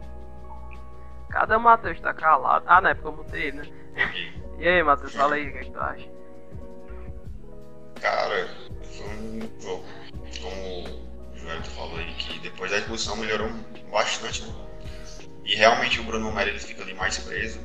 Cadê 1.30 1.54
o 1.54 1.60
Matheus? 1.60 2.00
Tá 2.00 2.12
calado. 2.12 2.64
Ah, 2.68 2.80
não 2.80 2.90
é 2.90 2.94
porque 2.94 3.08
eu 3.08 3.12
mutei 3.12 3.42
ele, 3.48 3.56
né? 3.58 3.64
E 4.58 4.68
aí, 4.68 4.82
Matheus, 4.82 5.14
fala 5.14 5.34
aí 5.34 5.48
o 5.48 5.52
que, 5.52 5.58
é 5.58 5.64
que 5.64 5.70
tu 5.70 5.80
acha? 5.80 6.08
Cara, 8.00 8.48
foi 8.82 9.06
um 9.06 9.40
jogo, 9.60 9.84
como 10.42 10.84
o 11.32 11.38
Joelito 11.38 11.70
falou 11.70 11.96
aí, 11.96 12.12
que 12.14 12.38
depois 12.40 12.70
da 12.70 12.78
expulsão 12.78 13.16
melhorou 13.16 13.48
bastante, 13.90 14.44
né? 14.44 14.54
E 15.44 15.56
realmente 15.56 16.00
o 16.00 16.04
Bruno 16.04 16.32
Melo 16.32 16.50
ele 16.50 16.58
fica 16.58 16.82
ali 16.82 16.94
mais 16.94 17.18
preso. 17.18 17.60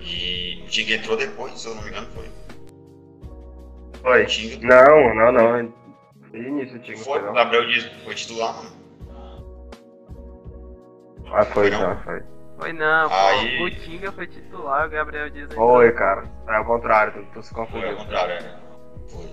E 0.00 0.62
o 0.64 0.68
Tinga 0.68 0.94
entrou 0.94 1.16
depois, 1.16 1.58
se 1.58 1.66
eu 1.66 1.74
não 1.74 1.82
me 1.82 1.88
engano, 1.88 2.06
foi. 2.12 2.30
Foi. 4.02 4.26
Não, 4.60 5.14
não, 5.14 5.32
não. 5.32 5.83
Desde 6.34 6.50
o 6.50 6.58
início 6.58 6.78
tinha 6.80 6.96
foi, 6.96 7.20
foi, 7.20 7.30
o. 7.30 7.32
Gabriel 7.32 7.64
Dias 7.68 7.84
foi 8.02 8.14
titular, 8.16 8.56
mano. 8.56 8.70
Ah, 11.32 11.44
foi, 11.44 11.70
Foi 11.70 11.70
não? 11.70 11.96
foi. 12.02 12.22
Foi 12.58 12.72
não, 12.72 13.08
pô. 13.08 13.14
Aí- 13.14 13.62
O 13.62 13.70
Tinga 13.70 14.10
foi 14.12 14.26
titular, 14.26 14.86
o 14.86 14.90
Gabriel 14.90 15.30
Dias 15.30 15.48
aí. 15.50 15.56
Foi, 15.56 15.92
cara. 15.92 16.24
É 16.48 16.56
ao 16.56 16.64
contrário, 16.64 17.12
tu, 17.12 17.32
tu 17.34 17.42
se 17.42 17.50
Foi 17.54 17.60
ao 17.62 17.66
confundiu. 17.68 17.96
contrário, 17.96 18.32
é. 18.34 18.58
Foi. 19.08 19.24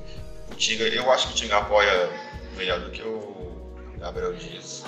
O 0.52 0.56
Tinga, 0.56 0.84
eu 0.90 1.12
acho 1.12 1.28
que 1.30 1.34
o 1.34 1.36
Tinga 1.38 1.58
apoia 1.58 2.10
melhor 2.56 2.80
do 2.82 2.92
que 2.92 3.02
o 3.02 3.76
Gabriel 4.00 4.34
Dias. 4.34 4.84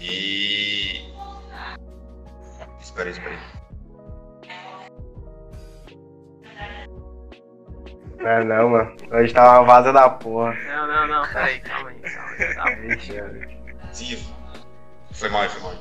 E. 0.00 1.12
Espera 2.80 3.04
aí, 3.08 3.12
espera 3.12 3.30
aí. 3.34 3.59
É 8.20 8.44
não, 8.44 8.68
mano. 8.70 8.96
Hoje 9.10 9.32
tá 9.32 9.60
uma 9.60 9.64
vaza 9.64 9.92
da 9.92 10.08
porra. 10.10 10.52
Não, 10.52 10.86
não, 10.86 11.06
não, 11.06 11.32
peraí, 11.32 11.60
calma 11.60 11.90
aí, 11.90 12.00
calma 12.00 12.30
aí. 12.30 12.54
Calma 12.54 12.70
aí. 12.70 12.92
Ixi. 12.92 13.56
Sim, 13.92 14.34
foi 15.12 15.28
mal, 15.28 15.48
foi 15.48 15.62
mal. 15.62 15.74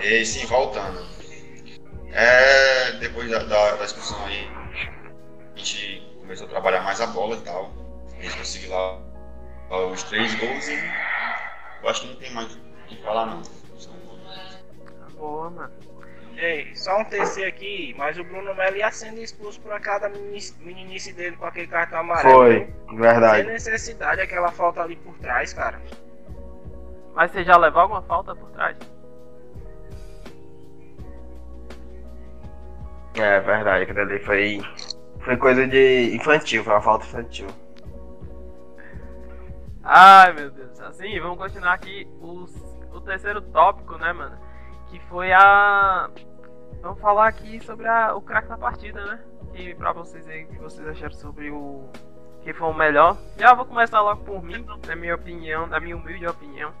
E 0.00 0.24
sim, 0.24 0.46
voltando. 0.46 1.04
É, 2.12 2.92
depois 2.92 3.30
da, 3.30 3.40
da, 3.40 3.76
da 3.76 3.84
expulsão 3.84 4.24
aí, 4.24 4.48
a 5.54 5.58
gente 5.58 6.16
começou 6.20 6.46
a 6.46 6.50
trabalhar 6.50 6.82
mais 6.82 7.00
a 7.00 7.06
bola 7.08 7.36
e 7.36 7.40
tal. 7.40 7.72
A 8.18 8.22
gente 8.22 8.38
conseguiu 8.38 8.70
lá, 8.70 8.98
lá 9.70 9.86
os 9.86 10.02
três 10.04 10.34
gols 10.36 10.68
e 10.68 10.74
eu 11.82 11.88
acho 11.88 12.02
que 12.02 12.06
não 12.08 12.16
tem 12.16 12.32
mais 12.32 12.54
o 12.54 12.58
que 12.86 12.96
falar 13.02 13.26
não. 13.26 13.42
Boa, 15.14 15.50
mano. 15.50 15.72
Ei, 16.36 16.74
só 16.74 16.98
um 16.98 17.04
TC 17.04 17.44
aqui, 17.44 17.94
mas 17.96 18.18
o 18.18 18.24
Bruno 18.24 18.54
Melo 18.54 18.76
ia 18.76 18.90
sendo 18.90 19.20
expulso 19.20 19.58
por 19.60 19.72
aquela 19.72 20.00
da 20.00 20.08
meninice 20.10 21.12
dele 21.14 21.34
com 21.36 21.46
aquele 21.46 21.66
cartão 21.66 22.00
amarelo. 22.00 22.34
Foi, 22.34 22.54
viu? 22.58 22.74
Sem 22.88 22.98
verdade. 22.98 23.48
necessidade, 23.48 24.20
aquela 24.20 24.52
falta 24.52 24.82
ali 24.82 24.96
por 24.96 25.16
trás, 25.18 25.54
cara. 25.54 25.80
Mas 27.14 27.30
você 27.30 27.42
já 27.42 27.56
levou 27.56 27.80
alguma 27.80 28.02
falta 28.02 28.36
por 28.36 28.50
trás? 28.50 28.76
É 33.14 33.40
verdade, 33.40 33.84
aquilo 33.84 34.00
ali 34.00 34.18
foi. 34.18 34.60
Foi 35.20 35.36
coisa 35.38 35.66
de 35.66 36.14
infantil, 36.14 36.62
foi 36.62 36.74
uma 36.74 36.82
falta 36.82 37.06
infantil. 37.06 37.46
Ai, 39.82 40.34
meu 40.34 40.50
Deus. 40.50 40.78
Assim, 40.80 41.18
vamos 41.18 41.38
continuar 41.38 41.72
aqui 41.72 42.06
os, 42.20 42.54
o 42.92 43.00
terceiro 43.00 43.40
tópico, 43.40 43.96
né, 43.96 44.12
mano? 44.12 44.45
Que 44.88 45.00
foi 45.08 45.32
a. 45.32 46.10
Vamos 46.80 47.00
falar 47.00 47.28
aqui 47.28 47.58
sobre 47.64 47.88
a, 47.88 48.14
o 48.14 48.20
craque 48.20 48.48
da 48.48 48.56
partida, 48.56 49.04
né? 49.04 49.20
Que 49.52 49.74
pra 49.74 49.92
vocês 49.92 50.26
aí, 50.28 50.44
o 50.44 50.48
que 50.48 50.58
vocês 50.58 50.86
acharam 50.86 51.14
sobre 51.14 51.50
o. 51.50 51.88
Que 52.42 52.52
foi 52.52 52.68
o 52.68 52.74
melhor. 52.74 53.16
Já 53.36 53.54
vou 53.54 53.64
começar 53.64 54.00
logo 54.00 54.24
por 54.24 54.42
mim, 54.42 54.64
na 54.86 54.94
minha 54.94 55.14
opinião, 55.14 55.66
na 55.66 55.80
minha 55.80 55.96
humilde 55.96 56.26
opinião. 56.26 56.72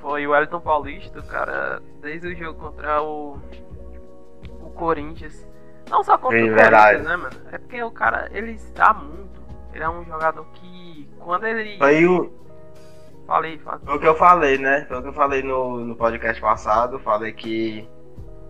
Foi 0.00 0.26
o 0.26 0.34
Elton 0.34 0.60
Paulista, 0.60 1.20
o 1.20 1.26
cara, 1.26 1.80
desde 2.00 2.28
o 2.28 2.36
jogo 2.36 2.58
contra 2.58 3.00
o. 3.02 3.38
O 4.60 4.70
Corinthians. 4.70 5.46
Não 5.88 6.02
só 6.02 6.18
contra 6.18 6.38
Sim, 6.38 6.50
o 6.50 6.54
verdade. 6.54 7.02
Corinthians, 7.02 7.04
né, 7.04 7.16
mano? 7.16 7.48
É 7.52 7.58
porque 7.58 7.82
o 7.82 7.90
cara, 7.90 8.28
ele 8.32 8.52
está 8.52 8.92
muito. 8.92 9.40
Ele 9.72 9.84
é 9.84 9.88
um 9.88 10.04
jogador 10.04 10.44
que. 10.54 11.08
Quando 11.20 11.46
ele. 11.46 11.78
Foi 11.78 12.04
o, 12.06 12.32
Falei, 13.26 13.58
falei. 13.58 13.80
foi 13.84 13.96
o 13.96 14.00
que 14.00 14.06
eu 14.06 14.14
falei, 14.14 14.58
né? 14.58 14.84
Foi 14.88 14.98
o 14.98 15.02
que 15.02 15.08
eu 15.08 15.12
falei 15.12 15.42
no, 15.42 15.80
no 15.80 15.96
podcast 15.96 16.40
passado. 16.40 16.98
Falei 16.98 17.32
que 17.32 17.88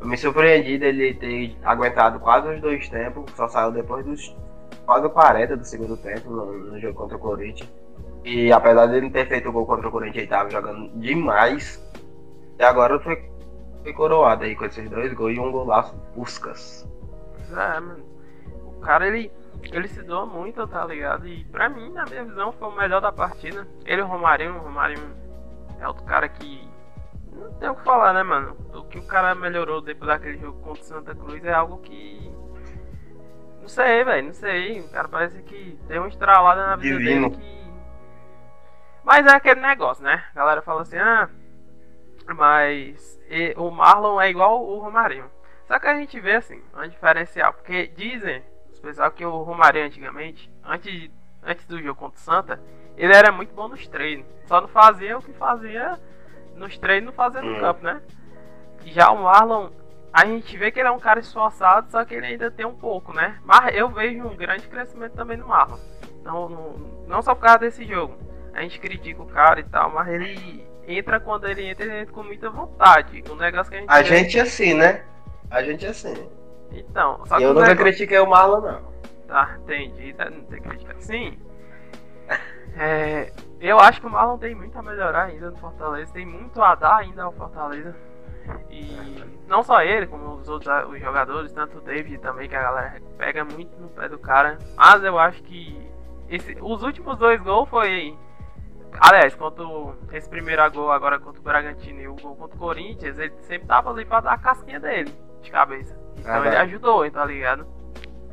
eu 0.00 0.06
me 0.06 0.16
surpreendi 0.16 0.78
dele 0.78 1.14
ter 1.14 1.56
aguentado 1.62 2.18
quase 2.20 2.48
os 2.48 2.60
dois 2.60 2.88
tempos. 2.88 3.30
Só 3.36 3.48
saiu 3.48 3.70
depois 3.70 4.04
dos 4.04 4.36
quase 4.84 5.08
40 5.08 5.56
do 5.56 5.64
segundo 5.64 5.96
tempo 5.96 6.30
no, 6.30 6.52
no 6.70 6.80
jogo 6.80 6.94
contra 6.94 7.16
o 7.16 7.20
Corinthians. 7.20 7.70
E 8.24 8.52
apesar 8.52 8.86
dele 8.86 9.02
não 9.02 9.10
ter 9.10 9.26
feito 9.26 9.48
o 9.48 9.52
gol 9.52 9.66
contra 9.66 9.88
o 9.88 9.90
Corinthians, 9.90 10.18
ele 10.18 10.26
tava 10.26 10.50
jogando 10.50 10.88
demais. 11.00 11.82
E 12.58 12.62
agora 12.62 12.98
foi, 13.00 13.30
foi 13.82 13.92
coroado 13.92 14.44
aí 14.44 14.54
com 14.54 14.64
esses 14.64 14.88
dois 14.88 15.12
gols 15.12 15.36
e 15.36 15.40
um 15.40 15.50
golaço 15.50 15.94
Puscas. 16.14 16.88
É, 17.50 17.80
mano. 17.80 18.04
O 18.64 18.80
cara, 18.80 19.06
ele, 19.06 19.30
ele 19.70 19.88
se 19.88 20.02
doa 20.02 20.26
muito, 20.26 20.66
tá 20.66 20.84
ligado? 20.84 21.26
E 21.26 21.44
pra 21.44 21.68
mim, 21.68 21.90
na 21.92 22.04
minha 22.04 22.24
visão, 22.24 22.52
foi 22.52 22.68
o 22.68 22.72
melhor 22.76 23.00
da 23.00 23.12
partida. 23.12 23.66
Ele 23.84 24.00
e 24.00 24.04
o 24.04 24.06
Romarinho. 24.06 24.56
O 24.56 24.60
Romarinho 24.60 25.14
é 25.80 25.86
outro 25.86 26.04
cara 26.04 26.28
que. 26.28 26.68
Não 27.32 27.52
tem 27.54 27.68
o 27.70 27.74
que 27.74 27.84
falar, 27.84 28.12
né, 28.12 28.22
mano? 28.22 28.56
O 28.74 28.84
que 28.84 28.98
o 28.98 29.06
cara 29.06 29.34
melhorou 29.34 29.80
depois 29.80 30.06
daquele 30.08 30.38
jogo 30.38 30.60
contra 30.60 30.82
o 30.82 30.84
Santa 30.84 31.14
Cruz 31.14 31.44
é 31.44 31.52
algo 31.52 31.78
que. 31.78 32.30
Não 33.60 33.68
sei, 33.68 34.04
velho, 34.04 34.26
não 34.26 34.34
sei. 34.34 34.80
O 34.80 34.90
cara 34.90 35.08
parece 35.08 35.42
que 35.42 35.78
tem 35.88 35.98
uma 35.98 36.08
estralada 36.08 36.66
na 36.66 36.76
vida 36.76 36.98
Divino. 36.98 37.30
dele 37.30 37.40
que. 37.42 37.62
Mas 39.04 39.26
é 39.26 39.30
aquele 39.34 39.60
negócio, 39.60 40.04
né? 40.04 40.24
A 40.32 40.38
galera 40.38 40.62
fala 40.62 40.82
assim, 40.82 40.98
ah. 40.98 41.28
Mas 42.36 43.18
e- 43.28 43.54
o 43.56 43.70
Marlon 43.70 44.20
é 44.20 44.30
igual 44.30 44.62
o 44.64 44.78
Romarinho. 44.78 45.30
Só 45.66 45.78
que 45.78 45.86
a 45.86 45.94
gente 45.96 46.20
vê 46.20 46.36
assim, 46.36 46.62
uma 46.72 46.88
diferencial. 46.88 47.52
Porque 47.52 47.86
dizem 47.88 48.42
pessoal 48.82 49.10
que 49.10 49.24
o 49.24 49.42
Romarinho 49.42 49.86
antigamente, 49.86 50.50
antes, 50.64 51.10
antes 51.42 51.66
do 51.66 51.80
jogo 51.82 51.98
contra 51.98 52.18
o 52.18 52.20
Santa, 52.22 52.60
ele 52.96 53.14
era 53.14 53.32
muito 53.32 53.54
bom 53.54 53.68
nos 53.68 53.86
treinos. 53.86 54.26
Só 54.46 54.60
não 54.60 54.68
fazia 54.68 55.16
o 55.18 55.22
que 55.22 55.32
fazia 55.32 55.98
nos 56.56 56.76
treinos, 56.78 57.06
não 57.06 57.12
fazia 57.12 57.40
no 57.42 57.56
Hum. 57.56 57.60
campo, 57.60 57.82
né? 57.84 58.00
Já 58.84 59.10
o 59.10 59.22
Marlon, 59.22 59.70
a 60.12 60.26
gente 60.26 60.56
vê 60.56 60.70
que 60.70 60.78
ele 60.80 60.88
é 60.88 60.92
um 60.92 60.98
cara 60.98 61.20
esforçado, 61.20 61.90
só 61.90 62.04
que 62.04 62.14
ele 62.14 62.26
ainda 62.26 62.50
tem 62.50 62.66
um 62.66 62.74
pouco, 62.74 63.12
né? 63.12 63.38
Mas 63.44 63.74
eu 63.74 63.88
vejo 63.88 64.26
um 64.26 64.36
grande 64.36 64.66
crescimento 64.68 65.12
também 65.14 65.36
no 65.36 65.46
Marlon. 65.48 65.78
Não, 66.24 66.48
não, 66.48 66.72
não 67.06 67.22
só 67.22 67.34
por 67.34 67.42
causa 67.42 67.58
desse 67.60 67.84
jogo. 67.84 68.16
A 68.52 68.60
gente 68.62 68.78
critica 68.80 69.22
o 69.22 69.26
cara 69.26 69.60
e 69.60 69.64
tal, 69.64 69.90
mas 69.90 70.08
ele 70.08 70.66
entra 70.86 71.18
quando 71.18 71.48
ele 71.48 71.64
entra, 71.64 71.84
ele 71.86 72.00
entra 72.00 72.12
com 72.12 72.22
muita 72.22 72.50
vontade. 72.50 73.22
Um 73.30 73.36
negócio 73.36 73.70
que 73.70 73.78
a 73.78 73.80
gente. 73.80 73.90
A 73.90 74.02
vê- 74.02 74.04
gente 74.04 74.38
é 74.38 74.42
assim, 74.42 74.74
né? 74.74 75.04
A 75.50 75.62
gente 75.62 75.86
é 75.86 75.88
assim. 75.88 76.28
Então, 76.74 77.24
só 77.26 77.36
que 77.36 77.42
Eu 77.42 77.48
nunca 77.54 77.66
negócio- 77.68 77.84
critiquei 77.84 78.18
o 78.18 78.28
Marlon, 78.28 78.60
não. 78.60 78.92
Tá, 79.26 79.56
entendi. 79.62 80.12
Tá, 80.14 80.28
não 80.30 80.42
tem 80.44 80.60
crítica. 80.60 80.94
Sim. 80.98 81.38
É, 82.76 83.30
eu 83.60 83.78
acho 83.78 84.00
que 84.00 84.06
o 84.06 84.10
Marlon 84.10 84.38
tem 84.38 84.54
muito 84.54 84.78
a 84.78 84.82
melhorar 84.82 85.24
ainda 85.24 85.50
no 85.50 85.56
Fortaleza. 85.58 86.12
Tem 86.12 86.24
muito 86.26 86.62
a 86.62 86.74
dar 86.74 86.96
ainda 86.98 87.24
ao 87.24 87.32
Fortaleza. 87.32 87.94
E 88.70 88.96
não 89.46 89.62
só 89.62 89.82
ele, 89.82 90.06
como 90.06 90.34
os 90.34 90.48
outros 90.48 90.72
os 90.88 90.98
jogadores, 91.00 91.52
tanto 91.52 91.78
o 91.78 91.80
David 91.80 92.18
também, 92.18 92.48
que 92.48 92.56
a 92.56 92.62
galera 92.62 93.00
pega 93.16 93.44
muito 93.44 93.76
no 93.78 93.88
pé 93.88 94.08
do 94.08 94.18
cara. 94.18 94.58
Mas 94.76 95.04
eu 95.04 95.18
acho 95.18 95.42
que 95.44 95.78
esse, 96.28 96.56
os 96.60 96.82
últimos 96.82 97.16
dois 97.18 97.40
gols 97.42 97.68
foi. 97.68 98.16
Aliás, 99.00 99.34
contra 99.34 99.64
o- 99.64 99.94
esse 100.12 100.28
primeiro 100.28 100.68
gol 100.72 100.90
agora 100.90 101.18
contra 101.18 101.40
o 101.40 101.44
Bragantino 101.44 102.00
e 102.00 102.08
o 102.08 102.14
gol 102.16 102.34
contra 102.36 102.56
o 102.56 102.58
Corinthians, 102.58 103.18
ele 103.18 103.32
sempre 103.42 103.66
tava 103.68 103.90
ali 103.90 104.04
pra 104.04 104.20
dar 104.20 104.32
a 104.32 104.38
casquinha 104.38 104.80
dele 104.80 105.14
de 105.40 105.50
cabeça. 105.50 105.98
Então 106.18 106.34
ele 106.36 106.42
Verdade. 106.42 106.70
ajudou, 106.70 107.10
tá 107.10 107.24
ligado? 107.24 107.66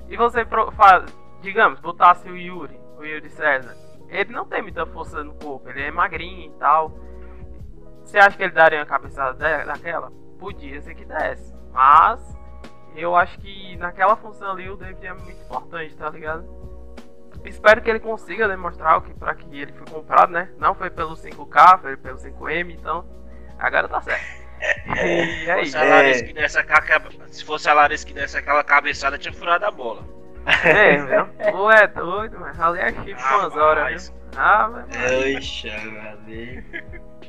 E 0.07 0.17
você 0.17 0.45
faz, 0.75 1.05
digamos, 1.41 1.79
botasse 1.79 2.29
o 2.29 2.35
Yuri, 2.37 2.79
o 2.97 3.03
Yuri 3.03 3.29
César, 3.29 3.75
ele 4.09 4.31
não 4.33 4.45
tem 4.45 4.61
muita 4.61 4.85
força 4.85 5.23
no 5.23 5.33
corpo, 5.35 5.69
ele 5.69 5.83
é 5.83 5.91
magrinho 5.91 6.51
e 6.51 6.53
tal. 6.57 6.91
Você 8.03 8.17
acha 8.17 8.35
que 8.35 8.43
ele 8.43 8.53
daria 8.53 8.79
uma 8.79 8.85
cabeçada 8.85 9.33
da- 9.33 9.65
daquela? 9.65 10.11
Podia 10.39 10.81
ser 10.81 10.95
que 10.95 11.05
desse. 11.05 11.53
Mas 11.71 12.35
eu 12.95 13.15
acho 13.15 13.37
que 13.39 13.75
naquela 13.77 14.15
função 14.15 14.51
ali 14.51 14.67
o 14.69 14.75
David 14.75 15.05
é 15.05 15.13
muito 15.13 15.31
importante, 15.43 15.95
tá 15.95 16.09
ligado? 16.09 16.43
Espero 17.45 17.81
que 17.81 17.89
ele 17.89 17.99
consiga 17.99 18.47
demonstrar 18.47 18.97
o 18.97 19.01
que 19.01 19.13
para 19.13 19.33
que 19.35 19.45
ele 19.61 19.71
foi 19.71 19.85
comprado, 19.87 20.31
né? 20.31 20.49
Não 20.57 20.73
foi 20.73 20.89
pelo 20.89 21.15
5K, 21.15 21.77
foi 21.79 21.95
pelo 21.95 22.17
5M, 22.17 22.73
então 22.73 23.05
agora 23.59 23.87
tá 23.87 24.01
certo. 24.01 24.38
E 24.95 25.49
é 25.49 25.65
Se 25.65 25.71
fosse 25.71 25.77
a 25.77 25.83
Larissa 25.83 26.23
que 26.23 26.33
desse 26.33 26.57
aquela, 26.57 27.01
se 27.27 27.45
fosse 27.45 27.69
a 27.69 27.73
Larissa 27.73 28.07
que 28.07 28.13
desse 28.13 28.37
aquela 28.37 28.63
cabeçada, 28.63 29.17
tinha 29.17 29.33
furado 29.33 29.65
a 29.65 29.71
bola. 29.71 30.03
É, 30.65 30.97
viu? 30.97 31.27
Ou 31.53 31.71
é 31.71 31.87
doido, 31.87 32.39
mas 32.39 32.59
ali 32.59 32.79
é 32.79 32.91
chip 32.91 33.15
com 33.15 33.35
as 33.35 33.55
horas, 33.55 34.09
viu? 34.09 34.19
Ah, 34.37 34.69
mas... 34.69 35.37
Oxa, 35.37 35.69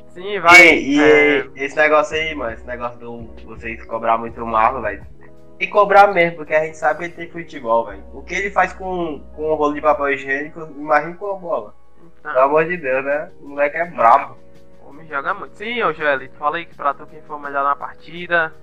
Sim, 0.09 0.39
vai. 0.39 0.75
E, 0.75 0.97
e 0.97 1.01
é, 1.01 1.47
esse 1.55 1.75
negócio 1.75 2.15
aí, 2.17 2.35
mano, 2.35 2.53
esse 2.53 2.65
negócio 2.65 2.99
do 2.99 3.33
vocês 3.45 3.83
cobrar 3.85 4.17
muito 4.17 4.41
o 4.41 4.45
Marlon, 4.45 4.81
velho. 4.81 5.05
E 5.59 5.67
cobrar 5.67 6.07
mesmo, 6.07 6.37
porque 6.37 6.53
a 6.53 6.65
gente 6.65 6.77
sabe 6.77 6.99
que 6.99 7.05
ele 7.05 7.13
tem 7.13 7.29
futebol, 7.29 7.85
velho. 7.85 8.03
O 8.13 8.21
que 8.21 8.35
ele 8.35 8.49
faz 8.49 8.73
com, 8.73 9.23
com 9.35 9.51
um 9.51 9.55
rolo 9.55 9.73
de 9.73 9.81
papel 9.81 10.09
higiênico, 10.09 10.59
imagina 10.75 11.15
com 11.15 11.31
a 11.31 11.35
bola. 11.35 11.75
Pelo 12.21 12.33
então, 12.33 12.43
amor 12.43 12.65
de 12.65 12.77
Deus, 12.77 13.05
né? 13.05 13.31
O 13.39 13.49
moleque 13.49 13.77
é 13.77 13.85
brabo. 13.85 14.37
Homem 14.91 15.07
joga 15.07 15.33
muito. 15.33 15.55
Sim, 15.57 15.81
ô 15.83 15.91
Joelito, 15.93 16.35
falei 16.37 16.65
que 16.65 16.75
pra 16.75 16.93
tu 16.93 17.05
quem 17.07 17.21
foi 17.23 17.35
o 17.35 17.39
melhor 17.39 17.63
na 17.63 17.75
partida. 17.75 18.53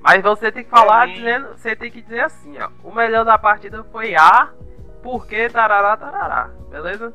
Mas 0.00 0.22
você 0.22 0.50
tem 0.52 0.64
que 0.64 0.70
falar 0.70 1.06
mim- 1.06 1.14
dizendo. 1.14 1.48
Você 1.56 1.74
tem 1.76 1.90
que 1.90 2.02
dizer 2.02 2.20
assim, 2.20 2.56
ó. 2.60 2.68
O 2.82 2.94
melhor 2.94 3.24
da 3.24 3.38
partida 3.38 3.82
foi 3.84 4.14
A, 4.14 4.50
porque 5.02 5.48
tarará, 5.48 5.96
tarará. 5.96 6.50
Beleza? 6.70 7.12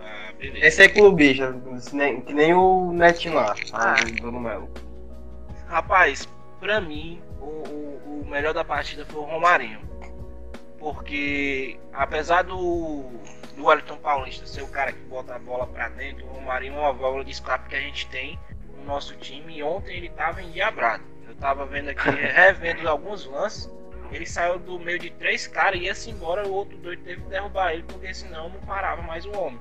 Ah, 0.00 0.32
beleza. 0.38 0.66
Esse 0.66 0.82
é 0.82 0.88
clubista, 0.88 1.54
nem- 1.92 2.20
que 2.20 2.32
nem 2.32 2.54
o 2.54 2.92
Netinho 2.92 3.34
lá, 3.34 3.54
Ah. 3.72 3.94
do 4.20 4.32
Melo. 4.32 4.68
Rapaz, 5.68 6.26
pra 6.60 6.80
mim, 6.80 7.20
o, 7.40 7.44
o, 7.44 8.22
o 8.22 8.26
melhor 8.30 8.54
da 8.54 8.64
partida 8.64 9.04
foi 9.04 9.20
o 9.20 9.24
Romarinho. 9.24 9.80
Porque, 10.78 11.78
apesar 11.92 12.42
do, 12.42 13.04
do 13.56 13.66
Wellington 13.66 13.96
Paulista 13.96 14.46
ser 14.46 14.62
o 14.62 14.68
cara 14.68 14.92
que 14.92 15.00
bota 15.00 15.34
a 15.34 15.38
bola 15.38 15.66
pra 15.66 15.88
dentro, 15.88 16.24
o 16.26 16.28
Romarinho 16.28 16.74
é 16.74 16.78
uma 16.78 16.92
válvula 16.92 17.24
de 17.24 17.32
escape 17.32 17.68
que 17.68 17.76
a 17.76 17.80
gente 17.80 18.06
tem 18.08 18.38
no 18.76 18.84
nosso 18.84 19.16
time. 19.16 19.58
E 19.58 19.62
ontem 19.62 19.96
ele 19.96 20.08
tava 20.10 20.42
endiabrado. 20.42 21.02
Eu 21.26 21.34
tava 21.34 21.66
vendo 21.66 21.88
aqui, 21.88 22.08
revendo 22.10 22.88
alguns 22.88 23.26
lances. 23.26 23.70
Ele 24.10 24.24
saiu 24.24 24.58
do 24.58 24.78
meio 24.78 24.98
de 24.98 25.10
três 25.10 25.46
caras 25.46 25.80
e 25.80 25.84
ia-se 25.84 26.10
embora. 26.10 26.46
O 26.46 26.52
outro 26.52 26.78
doido 26.78 27.02
teve 27.02 27.22
que 27.22 27.28
derrubar 27.28 27.72
ele, 27.72 27.82
porque 27.82 28.14
senão 28.14 28.48
não 28.48 28.60
parava 28.60 29.02
mais 29.02 29.26
o 29.26 29.32
homem. 29.36 29.60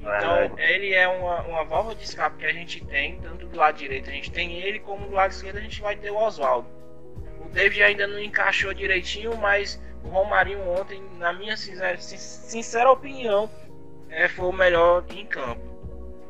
Então, 0.00 0.34
Verdade. 0.34 0.62
ele 0.62 0.92
é 0.92 1.06
uma, 1.06 1.42
uma 1.42 1.64
válvula 1.64 1.94
de 1.94 2.04
escape 2.04 2.38
que 2.38 2.46
a 2.46 2.52
gente 2.52 2.84
tem, 2.84 3.20
tanto 3.20 3.46
do 3.46 3.56
lado 3.56 3.76
direito 3.76 4.10
a 4.10 4.12
gente 4.12 4.30
tem 4.30 4.60
ele, 4.60 4.80
como 4.80 5.06
do 5.06 5.14
lado 5.14 5.30
esquerdo 5.30 5.58
a 5.58 5.60
gente 5.60 5.80
vai 5.80 5.96
ter 5.96 6.10
o 6.10 6.16
Oswaldo. 6.16 6.68
O 7.40 7.48
David 7.50 7.82
ainda 7.82 8.06
não 8.06 8.18
encaixou 8.18 8.74
direitinho, 8.74 9.36
mas 9.36 9.80
o 10.04 10.08
Romarinho 10.08 10.68
ontem, 10.70 11.02
na 11.18 11.32
minha 11.32 11.56
sincera, 11.56 11.98
sin- 11.98 12.18
sincera 12.18 12.90
opinião, 12.90 13.50
é, 14.08 14.28
foi 14.28 14.46
o 14.46 14.52
melhor 14.52 15.04
em 15.10 15.26
campo. 15.26 15.62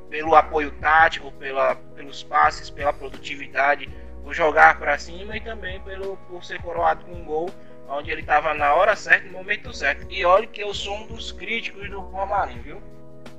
Pelo 0.09 0.35
apoio 0.37 0.71
tático, 0.81 1.33
pela, 1.33 1.75
pelos 1.75 2.23
passes, 2.23 2.71
pela 2.71 2.93
produtividade, 2.93 3.89
por 4.23 4.33
jogar 4.33 4.79
para 4.79 4.97
cima 4.99 5.37
e 5.37 5.41
também 5.41 5.81
pelo, 5.81 6.17
por 6.29 6.45
ser 6.45 6.61
coroado 6.63 7.05
com 7.05 7.13
um 7.13 7.25
gol, 7.25 7.51
onde 7.89 8.11
ele 8.11 8.21
estava 8.21 8.55
na 8.55 8.73
hora 8.75 8.95
certa, 8.97 9.27
no 9.27 9.33
momento 9.33 9.73
certo. 9.75 10.07
E 10.09 10.25
olha 10.25 10.47
que 10.47 10.63
eu 10.63 10.73
sou 10.73 10.95
um 10.97 11.07
dos 11.07 11.33
críticos 11.33 11.91
do 11.91 12.01
Romarinho, 12.01 12.63
viu? 12.63 12.83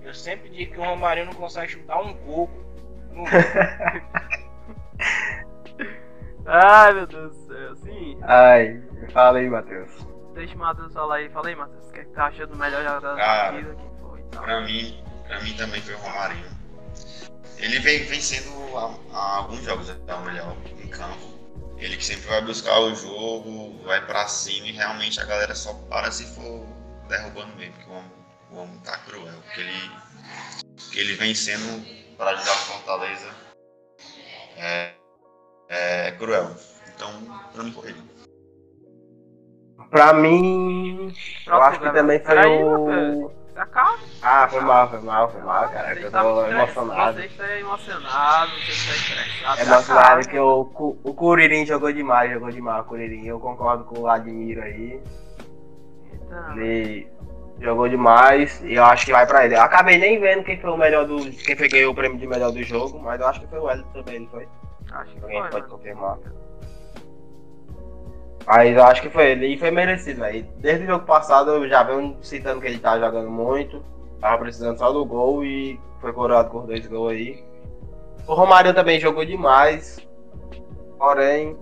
Eu 0.04 0.14
sempre 0.14 0.50
digo 0.50 0.74
que 0.74 0.80
o 0.80 0.84
Romarinho 0.84 1.28
não 1.28 1.34
consegue 1.34 1.72
chutar 1.72 2.00
um 2.02 2.14
coco 2.14 2.54
no 3.12 3.24
gol. 3.24 3.32
Ai, 6.46 6.94
meu 6.94 7.08
Deus 7.08 7.36
do 7.36 7.48
céu. 7.48 7.76
Sim. 7.78 8.20
Ai, 8.22 8.84
fala 9.12 9.40
aí, 9.40 9.50
Matheus. 9.50 9.92
Deixa 10.36 10.54
o 10.54 10.58
Matheus 10.58 10.94
falar 10.94 11.16
aí. 11.16 11.30
Fala 11.30 11.48
aí, 11.48 11.56
Matheus. 11.56 11.88
O 11.88 11.92
que, 11.92 12.00
é 12.00 12.04
que 12.04 12.12
tá 12.12 12.26
achando 12.26 12.50
do 12.50 12.58
melhor 12.58 12.84
da 12.84 13.16
Cara, 13.16 13.52
partida? 13.54 13.76
Quem 13.76 13.92
foi 14.02 14.20
e 14.20 14.24
tal? 14.26 14.44
Pra 14.44 14.62
mim, 14.62 15.04
pra 15.26 15.42
mim 15.42 15.54
também 15.56 15.82
foi 15.82 15.94
o 15.96 15.98
Romarinho. 15.98 16.50
Ele 17.58 17.80
vem, 17.80 18.22
sendo 18.22 18.78
há, 18.78 18.98
há 19.14 19.36
alguns 19.38 19.64
jogos 19.64 19.90
até 19.90 20.14
o 20.14 20.22
melhor 20.26 20.56
em 20.84 20.90
campo. 20.90 21.34
Ele 21.78 21.96
que 21.96 22.04
sempre 22.04 22.28
vai 22.28 22.42
buscar 22.42 22.80
o 22.80 22.94
jogo, 22.94 23.82
vai 23.84 24.06
pra 24.06 24.28
cima 24.28 24.68
e 24.68 24.72
realmente 24.74 25.20
a 25.22 25.26
galera 25.26 25.56
só 25.56 25.74
para 25.90 26.12
se 26.12 26.26
for 26.36 26.66
derrubando 27.08 27.56
mesmo, 27.56 27.74
porque 27.74 27.90
o 27.90 27.94
homem, 27.94 28.12
o 28.52 28.56
homem 28.58 28.80
tá 28.80 28.98
cruel. 29.00 29.34
O 29.34 29.54
que 29.54 29.62
ele, 29.62 29.92
ele 30.96 31.14
vem 31.16 31.34
sendo 31.34 32.16
para 32.18 32.32
ajudar 32.32 32.52
o 32.52 32.56
Fortaleza 32.56 33.30
é, 34.58 34.94
é 35.70 36.12
cruel. 36.12 36.56
Então, 36.94 37.42
pra 37.54 37.64
mim 37.64 37.72
foi 37.72 37.90
ele. 37.90 38.15
Pra 39.90 40.14
mim, 40.14 41.14
eu 41.48 41.62
acho 41.62 41.80
que 41.80 41.92
também 41.92 42.20
foi 42.20 42.64
o. 42.64 43.32
Acalma. 43.56 44.00
Ah, 44.22 44.48
foi 44.50 44.60
mal, 44.60 44.90
foi 44.90 45.00
mal, 45.00 45.32
foi 45.32 45.42
mal, 45.42 45.70
cara. 45.70 45.98
Eu 45.98 46.12
tô 46.12 46.46
emocionado. 46.46 47.18
Você 47.18 47.26
está 47.28 47.58
emocionado, 47.58 48.52
você 48.52 48.72
está 48.72 48.94
estressado. 48.94 49.60
É 49.60 49.64
emocionado 49.64 50.28
que 50.28 50.38
o, 50.40 50.98
o 51.04 51.14
Curirim 51.14 51.66
jogou 51.66 51.94
demais, 51.94 52.34
jogou 52.34 52.52
demais 52.52 52.82
o 52.82 52.88
Curirim. 52.88 53.26
Eu 53.26 53.40
concordo 53.40 53.86
com 53.86 54.02
o 54.02 54.08
Admiro 54.10 54.62
aí. 54.62 55.02
Então, 56.12 56.58
Ele 56.58 57.08
jogou 57.62 57.88
demais 57.88 58.62
e 58.66 58.74
eu 58.76 58.84
acho 58.84 59.06
que 59.06 59.14
vai 59.14 59.26
pra 59.26 59.46
ele. 59.46 59.56
Eu 59.56 59.62
acabei 59.62 59.98
nem 59.98 60.20
vendo 60.20 60.44
quem 60.44 60.60
foi 60.60 60.72
o 60.72 60.78
melhor 60.78 61.06
do. 61.06 61.18
quem 61.32 61.56
foi 61.56 61.70
ganhou 61.70 61.94
o 61.94 61.96
prêmio 61.96 62.18
de 62.18 62.28
melhor 62.28 62.52
do 62.52 62.62
jogo, 62.62 63.00
mas 63.00 63.22
eu 63.22 63.28
acho 63.28 63.40
que 63.40 63.48
foi 63.48 63.60
o 63.60 63.70
Hélio 63.70 63.86
também, 63.94 64.20
não 64.20 64.28
foi? 64.28 64.48
acho 64.92 65.14
que 65.16 65.24
Alguém 65.24 65.42
foi, 65.42 65.50
pode 65.52 65.62
mano. 65.64 65.78
confirmar. 65.78 66.18
Mas 68.46 68.76
eu 68.76 68.84
acho 68.84 69.02
que 69.02 69.10
foi 69.10 69.32
ele 69.32 69.48
e 69.48 69.58
foi 69.58 69.72
merecido, 69.72 70.22
velho. 70.22 70.46
Desde 70.58 70.84
o 70.84 70.88
jogo 70.88 71.06
passado 71.06 71.52
eu 71.52 71.68
já 71.68 71.84
venho 71.84 72.18
citando 72.22 72.62
que 72.62 72.68
ele 72.68 72.80
tá 72.80 73.00
jogando 73.00 73.30
muito. 73.30 73.84
Tava 74.20 74.38
precisando 74.38 74.78
só 74.78 74.92
do 74.92 75.04
gol 75.06 75.44
e 75.44 75.80
foi 76.00 76.14
coroado 76.14 76.50
por 76.50 76.66
dois 76.68 76.86
gols 76.88 77.12
aí. 77.12 77.44
O 78.28 78.34
Romário 78.34 78.74
também 78.74 79.00
jogou 79.00 79.26
demais. 79.26 80.00
Porém, 80.98 81.58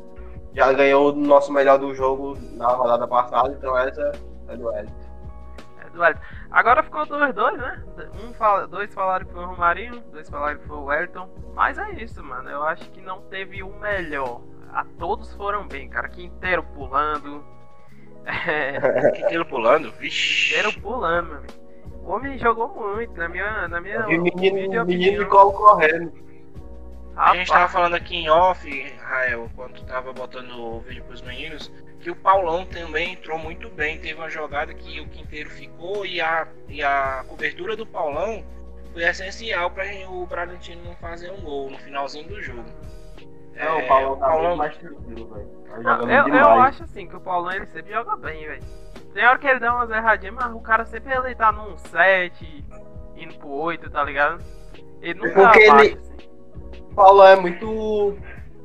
já 0.53 0.71
ganhou 0.71 1.11
o 1.11 1.15
nosso 1.15 1.51
melhor 1.51 1.79
do 1.79 1.93
jogo 1.95 2.37
na 2.51 2.67
rodada 2.67 3.07
passada, 3.07 3.49
então 3.57 3.77
essa 3.77 4.11
é 4.47 4.55
do 4.55 4.71
Hélio. 4.71 4.91
É 5.83 5.89
do 5.89 5.99
Wellington. 5.99 6.21
Agora 6.51 6.83
ficou 6.83 7.05
dois, 7.05 7.33
dois, 7.33 7.57
né? 7.57 7.83
Um 8.23 8.33
fala, 8.33 8.67
dois 8.67 8.93
falaram 8.93 9.25
que 9.25 9.33
foi 9.33 9.43
o 9.43 9.47
Romarinho, 9.47 10.03
dois 10.11 10.29
falaram 10.29 10.59
que 10.59 10.67
foi 10.67 10.77
o 10.77 10.85
Wellington. 10.85 11.29
Mas 11.55 11.77
é 11.77 11.91
isso, 11.93 12.23
mano. 12.23 12.49
Eu 12.49 12.63
acho 12.63 12.89
que 12.91 13.01
não 13.01 13.21
teve 13.21 13.63
o 13.63 13.73
melhor. 13.79 14.41
A 14.73 14.83
todos 14.97 15.33
foram 15.35 15.67
bem, 15.67 15.87
cara. 15.87 16.09
Quinteiro 16.09 16.63
pulando. 16.63 17.43
É, 18.25 19.11
Quinteiro 19.11 19.45
pulando, 19.45 19.91
vixi. 19.99 20.55
Quinteiro 20.55 20.81
pulando, 20.81 21.27
meu 21.27 21.37
amigo. 21.39 21.53
O 22.05 22.11
homem 22.11 22.37
jogou 22.37 22.69
muito, 22.69 23.13
na 23.17 23.27
minha. 23.27 23.67
Na 23.67 23.81
minha 23.81 24.05
vi 24.05 24.17
menino, 24.17 24.85
menino 24.85 25.23
de 25.23 25.29
colo 25.29 25.51
correndo. 25.51 26.13
A 27.15 27.35
gente 27.35 27.51
tava 27.51 27.67
falando 27.67 27.95
aqui 27.95 28.15
em 28.15 28.29
off, 28.29 28.95
Rael, 29.01 29.49
quando 29.55 29.85
tava 29.85 30.11
botando 30.13 30.51
o 30.51 30.79
vídeo 30.79 31.03
pros 31.03 31.21
meninos, 31.21 31.71
que 31.99 32.09
o 32.09 32.15
Paulão 32.15 32.65
também 32.65 33.13
entrou 33.13 33.37
muito 33.37 33.69
bem. 33.69 33.99
Teve 33.99 34.15
uma 34.15 34.29
jogada 34.29 34.73
que 34.73 34.99
o 34.99 35.07
Quinteiro 35.07 35.49
ficou 35.49 36.05
e 36.05 36.19
a, 36.19 36.47
e 36.67 36.81
a 36.81 37.23
cobertura 37.27 37.75
do 37.75 37.85
Paulão 37.85 38.43
foi 38.93 39.03
essencial 39.03 39.69
para 39.71 39.85
o 40.09 40.25
Bragantino 40.25 40.83
não 40.83 40.95
fazer 40.95 41.31
um 41.31 41.41
gol 41.41 41.69
no 41.69 41.77
finalzinho 41.77 42.27
do 42.27 42.41
jogo. 42.41 42.65
É, 43.55 43.69
o 43.71 43.87
Paulão 43.87 44.15
tá 44.17 44.25
Paulão- 44.27 44.43
muito 44.47 44.57
mais 44.57 44.77
tranquilo, 44.77 45.33
velho. 45.33 45.47
Tá 45.83 45.99
eu, 46.01 46.27
eu 46.35 46.49
acho 46.61 46.83
assim 46.83 47.07
que 47.07 47.15
o 47.15 47.21
Paulão 47.21 47.51
ele 47.51 47.65
sempre 47.67 47.91
joga 47.91 48.15
bem, 48.15 48.45
velho. 48.47 48.63
Tem 49.13 49.25
hora 49.25 49.37
que 49.37 49.47
ele 49.47 49.59
dá 49.59 49.73
umas 49.75 49.89
erradinhas, 49.91 50.35
mas 50.35 50.53
o 50.53 50.59
cara 50.59 50.85
sempre 50.85 51.13
ele 51.13 51.35
tá 51.35 51.51
num 51.51 51.77
7, 51.77 52.65
indo 53.15 53.35
pro 53.35 53.49
8, 53.49 53.89
tá 53.89 54.03
ligado? 54.03 54.43
Ele 55.01 55.19
nunca 55.19 55.33
Porque 55.43 55.63
abaixa, 55.65 55.85
ele- 55.85 55.99
assim. 55.99 56.13
O 56.91 56.95
Paulão 56.95 57.27
é 57.27 57.35
muito. 57.35 58.17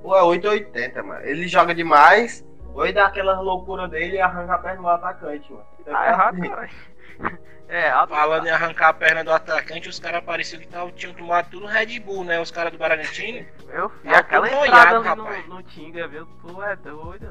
Pô, 0.03 0.17
é 0.17 0.23
880, 0.23 1.03
mano. 1.03 1.21
Ele 1.25 1.49
joga 1.49 1.75
demais. 1.75 2.45
Ou 2.75 2.85
ele 2.85 2.93
dá 2.95 3.07
aquela 3.07 3.41
loucura 3.41 3.89
dele 3.89 4.17
e 4.17 4.21
arranca 4.21 4.55
a 4.55 4.59
perna 4.59 4.83
do 4.83 4.89
atacante, 4.89 5.51
mano. 5.53 5.65
Então, 5.81 5.93
Tá 5.95 6.07
é 6.07 6.09
errado, 6.11 6.35
assim. 6.45 6.77
É. 7.71 7.91
Falando 8.07 8.47
em 8.47 8.51
arrancar 8.51 8.89
a 8.89 8.93
perna 8.95 9.23
do 9.23 9.31
atacante, 9.31 9.91
os 9.91 10.01
caras 10.01 10.25
pareciam 10.25 10.59
que 10.59 10.67
tavam, 10.69 10.91
tinham 10.91 11.13
tomado 11.13 11.51
tudo 11.51 11.67
Red 11.67 12.01
Bull, 12.01 12.25
né? 12.25 12.41
Os 12.41 12.51
caras 12.51 12.73
do 12.73 12.79
Bragantino. 12.79 13.47
Meu 13.67 13.91
filho, 13.91 14.11
Tá 14.15 14.21
aquela 14.21 14.49
entrada 14.49 15.01
noiado, 15.01 15.27
ali 15.27 15.49
no, 15.49 15.57
no 15.57 15.63
Tinga, 15.65 16.09
viu? 16.09 16.27
Tu 16.41 16.63
é 16.63 16.77
doido. 16.77 17.29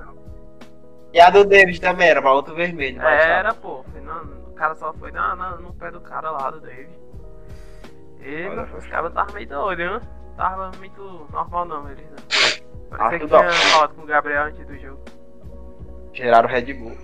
E 1.12 1.19
a 1.19 1.32
do 1.32 1.43
David 1.43 1.82
também 1.82 2.10
era 2.10 2.21
pra 2.21 2.34
outro 2.34 2.54
vermelho. 2.54 3.02
Era, 3.02 3.52
tá. 3.52 3.60
pô. 3.60 3.84
o 4.47 4.54
cara 4.54 4.76
só 4.76 4.93
foi 4.93 5.12
na, 5.12 5.36
na- 5.36 5.56
no 5.56 5.73
pé 5.73 5.89
do 5.89 6.02
cara 6.02 6.30
lá 6.30 6.52
do 6.52 6.60
David. 6.60 6.95
E 8.19 8.45
Olha, 8.45 8.63
os 8.78 8.86
caras 8.88 9.10
estavam 9.10 9.34
meio 9.34 9.47
doidos, 9.47 9.86
né? 9.89 10.02
Tava 10.36 10.71
muito 10.78 11.28
normal 11.32 11.65
não, 11.65 11.89
eles. 11.89 12.06
Né? 12.06 12.15
Ah, 12.91 12.97
Parecia 12.97 13.19
que 13.19 13.28
tudo 13.28 13.39
tinha 13.39 13.52
falado 13.71 13.95
com 13.95 14.02
o 14.04 14.06
Gabriel 14.06 14.43
antes 14.43 14.67
do 14.67 14.78
jogo. 14.78 15.04
Tiraram 16.13 16.47
o 16.47 16.52
Red 16.52 16.73
Bull. 16.73 16.95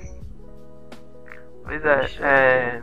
Pois 1.63 1.83
é, 1.85 2.05
é... 2.21 2.81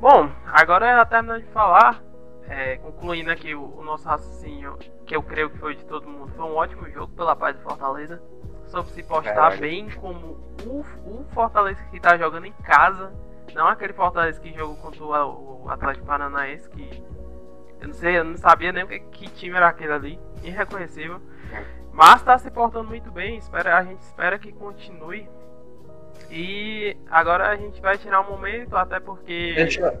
Bom, 0.00 0.30
agora 0.46 0.96
já 0.96 1.06
terminando 1.06 1.42
de 1.42 1.48
falar, 1.50 2.02
é, 2.48 2.76
concluindo 2.76 3.30
aqui 3.30 3.54
o, 3.54 3.78
o 3.78 3.82
nosso 3.82 4.06
raciocínio, 4.06 4.76
que 5.06 5.16
eu 5.16 5.22
creio 5.22 5.50
que 5.50 5.58
foi 5.58 5.74
de 5.74 5.84
todo 5.86 6.08
mundo, 6.08 6.32
foi 6.36 6.44
um 6.44 6.54
ótimo 6.54 6.88
jogo 6.90 7.12
pela 7.14 7.34
paz 7.34 7.56
do 7.56 7.62
Fortaleza. 7.62 8.22
Soube 8.66 8.90
se 8.90 9.02
postar 9.02 9.56
bem 9.58 9.90
como 9.90 10.38
o, 10.66 10.84
o 11.06 11.24
Fortaleza 11.32 11.80
que 11.90 12.00
tá 12.00 12.16
jogando 12.16 12.46
em 12.46 12.52
casa, 12.52 13.12
não 13.54 13.68
aquele 13.68 13.92
Fortaleza 13.92 14.40
que 14.40 14.52
jogou 14.52 14.76
contra 14.76 15.04
o, 15.04 15.64
o 15.64 15.70
Atlético 15.70 16.06
Paranaense, 16.06 16.68
que 16.70 17.04
eu 17.80 17.88
não 17.88 17.94
sei, 17.94 18.18
eu 18.18 18.24
não 18.24 18.36
sabia 18.36 18.72
nem 18.72 18.84
o 18.84 18.88
que, 18.88 18.98
que 18.98 19.30
time 19.30 19.56
era 19.56 19.68
aquele 19.68 19.92
ali, 19.92 20.20
irreconhecível. 20.42 21.20
Mas 21.92 22.22
tá 22.22 22.36
se 22.38 22.50
portando 22.50 22.88
muito 22.88 23.10
bem, 23.10 23.36
espera, 23.36 23.76
a 23.76 23.84
gente 23.84 24.00
espera 24.00 24.38
que 24.38 24.52
continue. 24.52 25.28
E 26.30 26.96
agora 27.10 27.48
a 27.48 27.56
gente 27.56 27.80
vai 27.80 27.96
tirar 27.98 28.20
um 28.20 28.30
momento, 28.30 28.76
até 28.76 28.98
porque. 29.00 29.52
Deixa, 29.54 30.00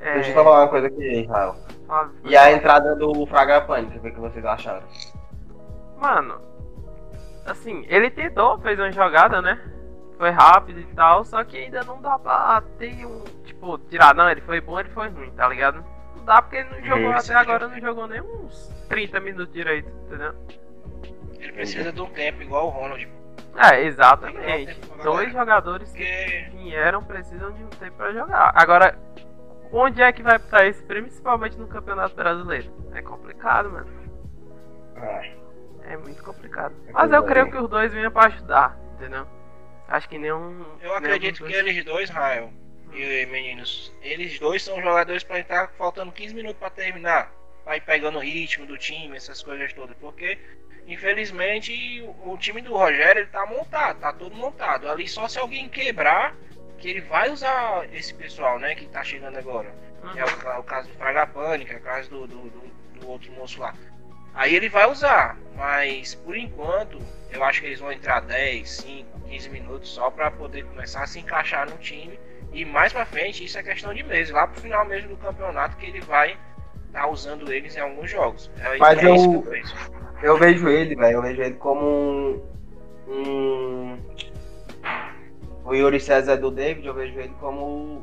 é, 0.00 0.14
deixa 0.14 0.30
eu 0.30 0.34
só 0.34 0.44
falar 0.44 0.62
uma 0.64 0.68
coisa 0.68 0.86
aqui, 0.86 1.20
Israel. 1.22 1.56
fala- 1.86 2.10
E 2.24 2.36
a 2.36 2.52
entrada 2.52 2.94
do 2.96 3.26
Fraga 3.26 3.60
Pânico, 3.60 3.98
o 3.98 4.00
que 4.00 4.10
que 4.10 4.20
vocês 4.20 4.44
acharam? 4.44 4.82
Mano, 5.98 6.40
assim, 7.46 7.84
ele 7.88 8.10
tentou, 8.10 8.58
fez 8.60 8.78
uma 8.78 8.90
jogada, 8.92 9.40
né? 9.42 9.60
Foi 10.18 10.30
rápido 10.30 10.80
e 10.80 10.86
tal, 10.94 11.24
só 11.24 11.44
que 11.44 11.56
ainda 11.58 11.82
não 11.84 12.00
dá 12.00 12.18
pra 12.18 12.62
ter 12.78 13.04
um. 13.06 13.22
Tipo, 13.44 13.78
tirar, 13.78 14.14
não, 14.14 14.30
ele 14.30 14.40
foi 14.40 14.60
bom, 14.60 14.80
ele 14.80 14.88
foi 14.90 15.08
ruim, 15.08 15.30
tá 15.32 15.46
ligado? 15.48 15.84
Não 16.16 16.24
dá 16.24 16.40
porque 16.40 16.56
ele 16.56 16.70
não 16.70 16.82
jogou 16.84 17.06
Uhum. 17.10 17.16
até 17.16 17.34
agora, 17.34 17.68
não 17.68 17.80
jogou 17.80 18.06
nem 18.06 18.20
uns 18.20 18.68
30 18.88 19.20
minutos 19.20 19.52
direito, 19.52 19.88
entendeu? 20.06 20.32
Ele 21.38 21.52
precisa 21.52 21.92
de 21.92 22.00
um 22.00 22.06
tempo 22.06 22.42
igual 22.42 22.66
o 22.66 22.70
Ronald. 22.70 23.06
É, 23.56 23.82
exatamente. 23.82 24.78
Dois 25.02 25.32
jogadores 25.32 25.90
que 25.92 26.48
vieram 26.52 27.02
precisam 27.02 27.52
de 27.52 27.64
um 27.64 27.68
tempo 27.68 27.96
pra 27.96 28.12
jogar. 28.12 28.52
Agora, 28.54 28.98
onde 29.72 30.02
é 30.02 30.12
que 30.12 30.22
vai 30.22 30.36
estar 30.36 30.66
isso, 30.66 30.84
principalmente 30.84 31.58
no 31.58 31.66
Campeonato 31.66 32.14
Brasileiro? 32.14 32.72
É 32.92 33.02
complicado, 33.02 33.70
mano. 33.70 33.86
É 35.82 35.96
muito 35.96 36.22
complicado. 36.22 36.74
É 36.88 36.92
Mas 36.92 37.12
eu 37.12 37.22
creio 37.24 37.50
que 37.50 37.56
os 37.56 37.68
dois 37.68 37.92
vinham 37.92 38.10
pra 38.10 38.26
ajudar, 38.26 38.78
entendeu? 38.94 39.26
Acho 39.88 40.08
que 40.08 40.18
nenhum. 40.18 40.64
eu 40.80 40.94
acredito 40.94 41.44
que 41.44 41.52
eles 41.52 41.84
dois, 41.84 42.10
Rael 42.10 42.52
e 42.92 43.26
meninos, 43.26 43.92
eles 44.02 44.38
dois 44.38 44.62
são 44.62 44.80
jogadores 44.80 45.22
pra 45.22 45.38
estar 45.38 45.68
faltando 45.76 46.12
15 46.12 46.34
minutos 46.34 46.58
pra 46.58 46.70
terminar. 46.70 47.32
Vai 47.64 47.80
pegando 47.80 48.18
o 48.18 48.22
ritmo 48.22 48.64
do 48.64 48.78
time, 48.78 49.16
essas 49.16 49.42
coisas 49.42 49.72
todas. 49.72 49.96
Porque, 49.96 50.38
infelizmente, 50.86 52.02
o, 52.24 52.36
time 52.38 52.60
do 52.62 52.72
Rogério 52.76 53.20
ele 53.22 53.30
tá 53.30 53.44
montado, 53.46 53.98
tá 54.00 54.12
todo 54.12 54.34
montado. 54.34 54.88
Ali 54.90 55.08
só 55.08 55.26
se 55.28 55.38
alguém 55.38 55.68
quebrar, 55.68 56.34
que 56.78 56.88
ele 56.88 57.00
vai 57.00 57.30
usar 57.30 57.86
esse 57.92 58.12
pessoal, 58.14 58.58
né, 58.58 58.74
que 58.74 58.86
tá 58.86 59.02
chegando 59.02 59.38
agora. 59.38 59.74
Que 60.12 60.18
é 60.20 60.24
o, 60.24 60.36
ca- 60.36 60.58
o 60.58 60.62
caso 60.62 60.88
do 60.88 60.94
Fraga 60.94 61.26
Pânica, 61.26 61.74
é 61.74 61.76
o 61.78 61.80
caso 61.80 62.08
do, 62.10 62.26
do, 62.26 62.36
do- 62.50 63.00
do 63.00 63.08
outro 63.08 63.32
moço 63.32 63.60
lá. 63.60 63.74
Aí 64.34 64.54
ele 64.54 64.68
vai 64.68 64.88
usar, 64.90 65.36
mas 65.56 66.14
por 66.14 66.36
enquanto 66.36 66.98
eu 67.30 67.42
acho 67.42 67.60
que 67.60 67.66
eles 67.66 67.80
vão 67.80 67.90
entrar 67.90 68.20
10, 68.20 68.68
5, 68.70 69.20
15 69.28 69.48
minutos 69.50 69.88
só 69.88 70.10
para 70.10 70.30
poder 70.30 70.64
começar 70.66 71.02
a 71.02 71.06
se 71.06 71.18
encaixar 71.18 71.68
no 71.68 71.76
time. 71.78 72.18
E 72.52 72.64
mais 72.64 72.92
pra 72.92 73.04
frente, 73.06 73.44
isso 73.44 73.58
é 73.58 73.62
questão 73.62 73.92
de 73.92 74.02
meses, 74.02 74.32
lá 74.32 74.46
pro 74.46 74.60
final 74.60 74.84
mesmo 74.84 75.08
do 75.08 75.16
campeonato 75.16 75.76
que 75.76 75.86
ele 75.86 76.00
vai 76.00 76.38
estar 76.86 77.08
usando 77.08 77.52
eles 77.52 77.76
em 77.76 77.80
alguns 77.80 78.10
jogos. 78.10 78.50
É, 78.60 78.78
Mas 78.78 78.98
é 78.98 79.06
eu- 79.06 79.14
eu 79.16 79.42
penso. 79.42 79.74
Eu 80.22 80.38
vejo 80.38 80.68
ele, 80.68 80.94
velho, 80.96 81.16
eu 81.18 81.22
vejo 81.22 81.42
ele 81.42 81.54
como 81.54 81.86
um. 81.86 82.42
um- 83.08 83.98
O 85.64 85.74
Yuri 85.74 85.98
César 86.00 86.36
do 86.36 86.50
David, 86.50 86.86
eu 86.86 86.94
vejo 86.94 87.18
ele 87.18 87.32
como 87.40 88.02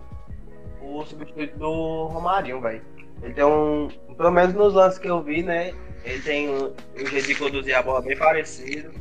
o, 0.81 0.99
o 0.99 1.05
substituto 1.05 1.57
do 1.57 2.07
Romarinho, 2.07 2.59
velho. 2.61 2.81
Ele 3.21 3.33
tem 3.33 3.43
um. 3.45 3.87
Pelo 4.17 4.31
menos 4.31 4.53
nos 4.53 4.73
lances 4.73 4.99
que 4.99 5.07
eu 5.07 5.21
vi, 5.21 5.41
né? 5.43 5.73
Ele 6.03 6.21
tem 6.21 6.49
um, 6.49 6.65
um 6.95 7.05
jeito 7.05 7.27
de 7.27 7.35
conduzir 7.35 7.73
a 7.75 7.81
bola 7.81 8.01
bem 8.01 8.17
parecido. 8.17 8.91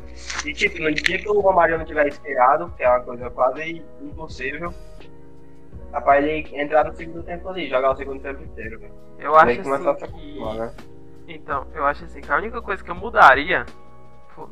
E 0.45 0.53
tipo, 0.55 0.81
no 0.81 0.93
dia 0.95 1.19
que 1.19 1.29
o 1.29 1.41
Romarinho 1.41 1.79
não 1.79 1.85
tiver 1.85 2.07
inspirado, 2.07 2.73
que 2.77 2.85
é 2.85 2.89
uma 2.89 3.01
coisa 3.01 3.29
quase 3.31 3.83
impossível, 4.01 4.73
pra 6.01 6.21
ele 6.21 6.49
entrar 6.55 6.85
no 6.85 6.95
segundo 6.95 7.23
tempo 7.23 7.49
ali, 7.49 7.69
jogar 7.69 7.91
o 7.91 7.97
segundo 7.97 8.21
tempo 8.21 8.43
inteiro. 8.43 8.81
Eu 9.19 9.37
acho 9.37 9.61
assim 9.61 9.81
que. 10.07 10.59
né? 10.59 10.73
Então, 11.29 11.67
eu 11.75 11.85
acho 11.87 12.05
assim 12.05 12.21
que 12.21 12.33
a 12.33 12.37
única 12.37 12.61
coisa 12.61 12.83
que 12.83 12.91
eu 12.91 12.95
mudaria, 12.95 13.65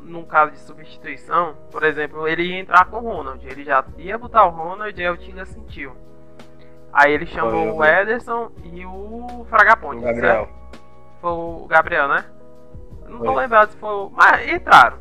num 0.01 0.23
caso 0.23 0.51
de 0.51 0.59
substituição, 0.59 1.55
por 1.71 1.83
exemplo, 1.83 2.27
ele 2.27 2.43
ia 2.43 2.59
entrar 2.59 2.85
com 2.85 2.97
o 2.97 3.01
Ronald. 3.01 3.45
Ele 3.45 3.63
já 3.63 3.83
ia 3.97 4.17
botar 4.17 4.45
o 4.45 4.49
Ronald 4.49 4.97
e 4.99 5.03
aí 5.03 5.09
o 5.09 5.17
Tinga 5.17 5.45
sentiu. 5.45 5.93
Aí 6.93 7.13
ele 7.13 7.25
chamou 7.25 7.51
Foi, 7.51 7.67
eu 7.67 7.75
o. 7.75 7.85
Ederson 7.85 8.51
e 8.63 8.85
o 8.85 9.45
Fragaponte. 9.49 9.99
O 9.99 10.03
Gabriel. 10.03 10.49
Foi 11.21 11.31
o 11.31 11.65
Gabriel, 11.67 12.07
né? 12.07 12.25
Não 13.07 13.19
tô 13.19 13.25
Foi. 13.25 13.35
lembrado 13.43 13.71
se 13.71 13.77
foi 13.77 13.89
o. 13.89 14.09
Mas 14.09 14.49
entraram. 14.51 14.97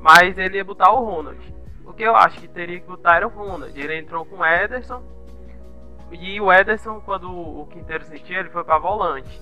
Mas 0.00 0.36
ele 0.36 0.56
ia 0.56 0.64
botar 0.64 0.90
o 0.92 1.04
Ronald. 1.04 1.38
O 1.86 1.92
que 1.92 2.02
eu 2.02 2.16
acho 2.16 2.40
que 2.40 2.48
teria 2.48 2.80
que 2.80 2.86
botar 2.86 3.16
era 3.16 3.26
o 3.26 3.30
Ronald. 3.30 3.78
Ele 3.78 3.98
entrou 3.98 4.24
com 4.24 4.36
o 4.36 4.44
Ederson. 4.44 5.02
E 6.12 6.40
o 6.40 6.52
Ederson, 6.52 7.00
quando 7.00 7.30
o 7.30 7.66
Quinteiro 7.66 8.04
sentiu, 8.04 8.38
ele 8.40 8.50
foi 8.50 8.62
pra 8.64 8.78
volante. 8.78 9.40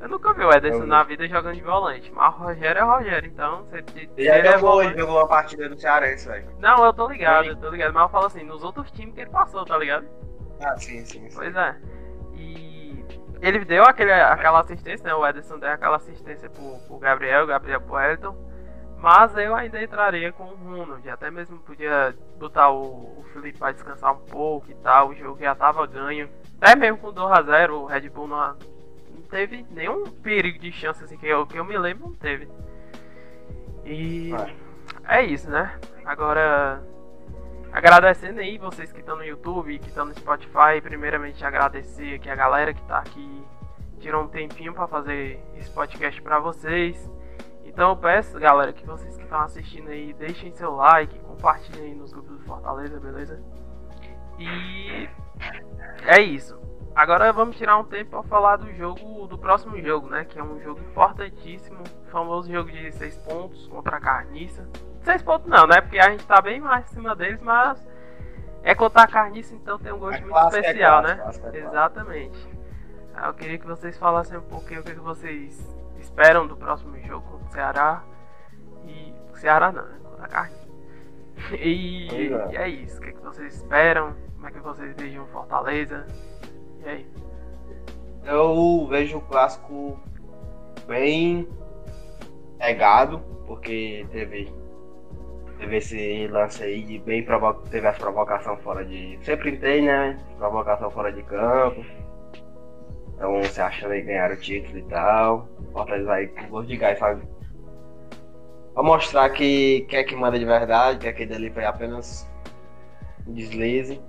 Eu 0.00 0.08
nunca 0.08 0.32
vi 0.34 0.44
o 0.44 0.52
Ederson 0.52 0.82
vi. 0.82 0.86
na 0.86 1.02
vida 1.02 1.26
jogando 1.26 1.54
de 1.54 1.62
volante. 1.62 2.12
Mas 2.14 2.34
o 2.34 2.38
Rogério 2.38 2.78
é 2.80 2.82
Rogério, 2.84 3.28
então. 3.28 3.64
Se, 3.66 3.82
se, 3.92 3.98
Ele 4.16 4.28
ele 4.28 4.48
é 4.48 4.52
jogou, 4.52 4.82
ele 4.82 4.90
volante- 4.90 4.98
jogou 5.00 5.16
uma 5.18 5.26
partida 5.28 5.68
do 5.68 5.80
Cearense, 5.80 6.28
velho. 6.28 6.48
Não, 6.58 6.84
eu 6.84 6.92
tô 6.92 7.08
ligado, 7.08 7.48
eu 7.48 7.56
tô 7.56 7.70
ligado. 7.70 7.92
Mas 7.94 8.02
eu 8.04 8.08
falo 8.08 8.26
assim, 8.26 8.44
nos 8.44 8.62
outros 8.62 8.90
times 8.90 9.14
que 9.14 9.20
ele 9.22 9.30
passou, 9.30 9.64
tá 9.64 9.76
ligado? 9.78 10.06
Ah, 10.62 10.76
sim, 10.76 11.04
sim, 11.04 11.28
sim. 11.28 11.34
Pois 11.36 11.54
é. 11.56 11.76
E 12.34 13.04
ele 13.40 13.64
deu 13.64 13.84
aquele, 13.84 14.12
aquela 14.12 14.60
assistência, 14.60 15.04
né? 15.04 15.14
O 15.14 15.26
Ederson 15.26 15.58
deu 15.58 15.70
aquela 15.70 15.96
assistência 15.96 16.48
pro, 16.50 16.78
pro 16.86 16.98
Gabriel, 16.98 17.44
o 17.44 17.46
Gabriel 17.46 17.80
pro 17.80 17.98
Elton. 17.98 18.36
Mas 18.98 19.36
eu 19.36 19.54
ainda 19.54 19.82
entraria 19.82 20.32
com 20.32 20.44
o 20.44 20.56
Ronald. 20.56 21.08
Até 21.08 21.30
mesmo 21.30 21.58
podia 21.58 22.14
botar 22.38 22.70
o, 22.70 23.20
o 23.20 23.24
Felipe 23.32 23.58
pra 23.58 23.72
descansar 23.72 24.12
um 24.12 24.20
pouco 24.20 24.70
e 24.70 24.74
tal. 24.76 25.10
O 25.10 25.14
jogo 25.14 25.38
já 25.40 25.54
tava 25.54 25.86
ganho. 25.86 26.28
Até 26.60 26.74
mesmo 26.74 26.98
com 26.98 27.12
2x0, 27.12 27.70
o 27.70 27.84
Red 27.84 28.08
Bull 28.08 28.26
não, 28.26 28.56
não 29.14 29.22
teve 29.30 29.66
nenhum 29.70 30.04
perigo 30.04 30.58
de 30.58 30.72
chance 30.72 31.04
assim 31.04 31.18
que 31.18 31.26
eu, 31.26 31.46
que 31.46 31.58
eu 31.58 31.64
me 31.64 31.76
lembro, 31.76 32.08
não 32.08 32.14
teve. 32.14 32.48
E 33.84 34.32
é 35.06 35.22
isso, 35.22 35.50
né? 35.50 35.78
Agora 36.04 36.82
Agradecendo 37.76 38.40
aí 38.40 38.56
vocês 38.56 38.90
que 38.90 39.00
estão 39.00 39.16
no 39.16 39.22
YouTube, 39.22 39.78
que 39.78 39.88
estão 39.88 40.06
no 40.06 40.14
Spotify, 40.14 40.80
primeiramente 40.82 41.44
agradecer 41.44 42.14
aqui 42.14 42.30
a 42.30 42.34
galera 42.34 42.72
que 42.72 42.80
tá 42.84 43.00
aqui, 43.00 43.44
tirou 44.00 44.24
um 44.24 44.28
tempinho 44.28 44.72
para 44.72 44.86
fazer 44.86 45.38
esse 45.58 45.70
podcast 45.70 46.22
para 46.22 46.38
vocês. 46.38 46.96
Então 47.76 47.90
eu 47.90 47.96
peço, 47.98 48.40
galera, 48.40 48.72
que 48.72 48.86
vocês 48.86 49.18
que 49.18 49.24
estão 49.24 49.38
assistindo 49.40 49.90
aí, 49.90 50.14
deixem 50.14 50.50
seu 50.50 50.74
like, 50.76 51.18
compartilhem 51.18 51.90
aí 51.90 51.94
nos 51.94 52.10
grupos 52.10 52.38
do 52.38 52.44
Fortaleza, 52.46 52.98
beleza? 52.98 53.38
E 54.38 55.06
é 56.06 56.18
isso. 56.18 56.58
Agora 56.94 57.30
vamos 57.34 57.54
tirar 57.58 57.76
um 57.76 57.84
tempo 57.84 58.12
para 58.12 58.22
falar 58.22 58.56
do 58.56 58.72
jogo, 58.72 59.26
do 59.26 59.36
próximo 59.36 59.78
jogo, 59.78 60.08
né? 60.08 60.24
Que 60.24 60.38
é 60.38 60.42
um 60.42 60.58
jogo 60.62 60.80
importantíssimo, 60.80 61.84
famoso 62.10 62.50
jogo 62.50 62.72
de 62.72 62.90
6 62.92 63.18
pontos 63.18 63.68
contra 63.68 63.98
a 63.98 64.00
Carniça. 64.00 64.66
6 65.02 65.22
pontos 65.22 65.46
não, 65.46 65.66
né? 65.66 65.82
Porque 65.82 65.98
a 65.98 66.08
gente 66.08 66.26
tá 66.26 66.40
bem 66.40 66.58
mais 66.58 66.86
acima 66.86 67.14
deles, 67.14 67.42
mas 67.42 67.86
é 68.62 68.74
contra 68.74 69.02
a 69.02 69.06
Carniça, 69.06 69.54
então 69.54 69.78
tem 69.78 69.92
um 69.92 69.98
gosto 69.98 70.16
É 70.16 70.20
muito 70.22 70.32
clássico, 70.32 70.56
é 70.56 70.60
especial, 70.60 71.02
clássico, 71.02 71.18
né? 71.18 71.22
clássico, 71.24 71.46
é. 71.48 71.58
Exatamente. 71.58 72.48
Eu 73.22 73.34
queria 73.34 73.58
que 73.58 73.66
vocês 73.66 73.98
falassem 73.98 74.38
um 74.38 74.42
pouquinho 74.48 74.80
o 74.80 74.82
que 74.82 74.94
que 74.94 75.00
vocês 75.00 75.76
esperam 75.98 76.46
do 76.46 76.56
próximo 76.56 76.98
jogo 77.00 77.26
contra 77.28 77.46
o 77.46 77.52
Ceará. 77.52 78.04
E. 78.86 79.14
Ceará 79.34 79.72
não, 79.72 79.84
né? 79.84 79.98
Contra 80.02 80.24
a 80.24 80.28
Carniça. 80.28 80.66
E, 81.60 82.08
é. 82.10 82.52
e 82.52 82.56
é 82.56 82.68
isso. 82.68 82.98
O 82.98 83.02
que, 83.02 83.12
que 83.12 83.22
vocês 83.22 83.56
esperam? 83.56 84.14
Como 84.34 84.46
é 84.46 84.50
que 84.50 84.58
vocês 84.60 84.94
vejam 84.96 85.26
Fortaleza? 85.26 86.06
E 86.82 86.88
aí? 86.88 87.06
Eu 88.24 88.86
vejo 88.88 89.18
o 89.18 89.20
clássico 89.20 90.00
bem 90.86 91.46
pegado, 92.58 93.20
porque 93.46 94.06
teve, 94.10 94.52
teve 95.58 95.76
esse 95.76 96.26
lance 96.28 96.62
aí 96.62 96.82
de 96.82 96.98
bem 96.98 97.22
provo 97.22 97.54
teve 97.70 97.86
as 97.86 97.98
provocações 97.98 98.60
fora 98.62 98.84
de. 98.84 99.18
Sempre 99.22 99.56
tem, 99.58 99.82
né? 99.82 100.18
Provocação 100.38 100.90
fora 100.90 101.12
de 101.12 101.22
campo. 101.22 101.84
Então 103.16 103.42
você 103.42 103.60
achando 103.60 103.92
aí 103.92 104.02
ganhar 104.02 104.30
o 104.30 104.36
título 104.36 104.78
e 104.78 104.82
tal. 104.82 105.48
Fortaleza 105.72 106.12
aí 106.12 106.28
com 106.28 106.46
gosto 106.48 106.68
de 106.68 106.76
gás, 106.76 106.98
sabe? 106.98 107.22
Pra 108.74 108.82
mostrar 108.82 109.30
que 109.30 109.86
quer 109.88 110.04
que 110.04 110.14
manda 110.14 110.38
de 110.38 110.44
verdade, 110.44 110.98
que 111.00 111.08
aquele 111.08 111.34
ali 111.34 111.50
foi 111.50 111.64
apenas 111.64 112.30
um 113.26 113.32
deslize. 113.32 114.00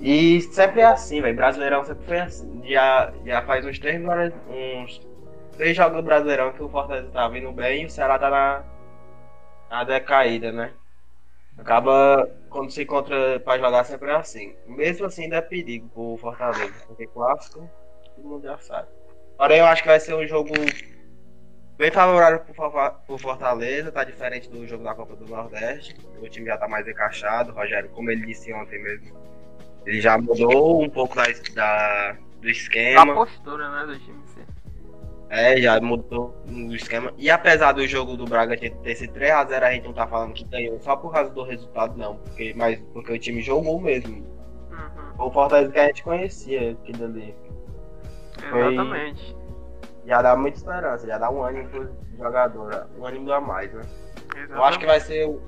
E 0.00 0.40
sempre 0.40 0.80
é 0.80 0.86
assim, 0.86 1.20
velho. 1.20 1.36
Brasileirão 1.36 1.84
sempre 1.84 2.06
foi 2.06 2.20
assim. 2.20 2.62
Já, 2.64 3.12
já 3.24 3.42
faz 3.42 3.66
uns 3.66 3.78
três, 3.78 4.00
uns 4.48 5.00
três 5.56 5.76
jogos 5.76 5.96
do 5.96 6.02
Brasileirão 6.02 6.52
que 6.52 6.62
o 6.62 6.68
Fortaleza 6.68 7.10
tá 7.10 7.28
vindo 7.28 7.52
bem 7.52 7.82
e 7.82 7.86
o 7.86 7.90
Ceará 7.90 8.18
tá 8.18 8.30
na, 8.30 8.62
na 9.68 9.84
decaída, 9.84 10.52
né? 10.52 10.72
Acaba, 11.60 12.28
quando 12.48 12.70
se 12.70 12.82
encontra 12.82 13.38
pra 13.40 13.58
jogar, 13.58 13.84
sempre 13.84 14.10
é 14.10 14.14
assim. 14.14 14.54
Mesmo 14.66 15.06
assim, 15.06 15.24
ainda 15.24 15.36
é 15.36 15.40
perigo 15.42 15.88
pro 15.88 16.16
Fortaleza, 16.18 16.72
porque 16.86 17.06
clássico, 17.06 17.68
todo 18.16 18.26
mundo 18.28 18.44
já 18.44 18.58
sabe. 18.58 18.88
Porém, 19.36 19.58
eu 19.58 19.66
acho 19.66 19.82
que 19.82 19.88
vai 19.88 20.00
ser 20.00 20.14
um 20.14 20.26
jogo 20.26 20.52
bem 21.76 21.90
favorável 21.90 22.40
pro 23.06 23.18
Fortaleza, 23.18 23.92
tá 23.92 24.04
diferente 24.04 24.48
do 24.50 24.66
jogo 24.66 24.84
da 24.84 24.94
Copa 24.94 25.14
do 25.16 25.26
Nordeste. 25.26 25.96
O 26.20 26.28
time 26.28 26.46
já 26.46 26.56
tá 26.58 26.66
mais 26.68 26.86
encaixado, 26.88 27.52
Rogério, 27.52 27.90
como 27.90 28.10
ele 28.10 28.26
disse 28.26 28.52
ontem 28.52 28.82
mesmo, 28.82 29.16
ele 29.86 30.00
já 30.00 30.16
mudou 30.18 30.82
um 30.82 30.90
pouco 30.90 31.14
da, 31.16 31.24
da- 31.54 32.16
do 32.40 32.48
A 32.48 32.50
esquema. 32.50 33.14
postura, 33.14 33.70
né, 33.70 33.92
do 33.92 33.98
time. 33.98 34.20
É, 35.30 35.56
já 35.60 35.80
mudou 35.80 36.34
o 36.50 36.74
esquema. 36.74 37.12
E 37.16 37.30
apesar 37.30 37.70
do 37.70 37.86
jogo 37.86 38.16
do 38.16 38.24
Bragantino 38.24 38.74
ter 38.82 38.90
esse 38.90 39.06
3x0, 39.06 39.62
a 39.62 39.72
gente 39.72 39.84
não 39.86 39.92
tá 39.92 40.04
falando 40.04 40.32
que 40.34 40.44
ganhou 40.44 40.80
só 40.80 40.96
por 40.96 41.12
causa 41.12 41.30
do 41.30 41.44
resultado, 41.44 41.96
não. 41.96 42.16
Porque, 42.16 42.52
mas 42.56 42.80
porque 42.92 43.12
o 43.12 43.18
time 43.18 43.40
jogou 43.40 43.80
mesmo. 43.80 44.16
Uhum, 44.16 45.26
O 45.26 45.30
Fortaleza 45.30 45.70
que 45.70 45.78
a 45.78 45.86
gente 45.86 46.02
conhecia, 46.02 46.72
aquilo 46.72 47.04
ali. 47.04 47.34
Foi- 48.50 48.74
exatamente. 48.74 49.36
Já 50.04 50.20
dá 50.22 50.34
muita 50.36 50.58
esperança, 50.58 51.06
já 51.06 51.18
dá 51.18 51.30
um 51.30 51.44
ânimo 51.44 51.68
pro 51.68 51.88
jogador, 52.18 52.88
um 52.98 53.06
ânimo 53.06 53.32
a 53.32 53.40
mais, 53.40 53.72
né? 53.72 53.82
exatamente. 53.82 54.50
Eu 54.52 54.64
acho 54.64 54.78
que 54.80 54.86
vai 54.86 54.98
ser 54.98 55.28
o, 55.28 55.40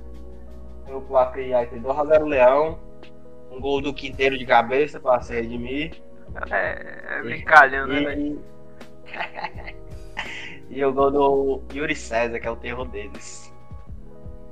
o 0.88 1.00
clássico 1.00 1.38
aí, 1.40 1.50
vai 1.50 1.66
ser 1.66 1.80
2x0 1.80 2.24
Leão, 2.28 2.78
um 3.50 3.60
gol 3.60 3.80
do 3.80 3.92
Quinteiro 3.92 4.38
de 4.38 4.46
cabeça 4.46 5.00
pra 5.00 5.20
se 5.20 5.34
redimir. 5.34 6.00
É, 6.50 7.18
é 7.18 7.22
brincalhando, 7.22 7.92
né, 7.92 8.00
velho? 8.00 8.44
E... 10.70 10.84
o 10.84 10.92
gol 10.92 11.10
do 11.10 11.62
Yuri 11.74 11.94
César, 11.94 12.40
que 12.40 12.46
é 12.46 12.50
o 12.50 12.56
terror 12.56 12.86
deles. 12.88 13.52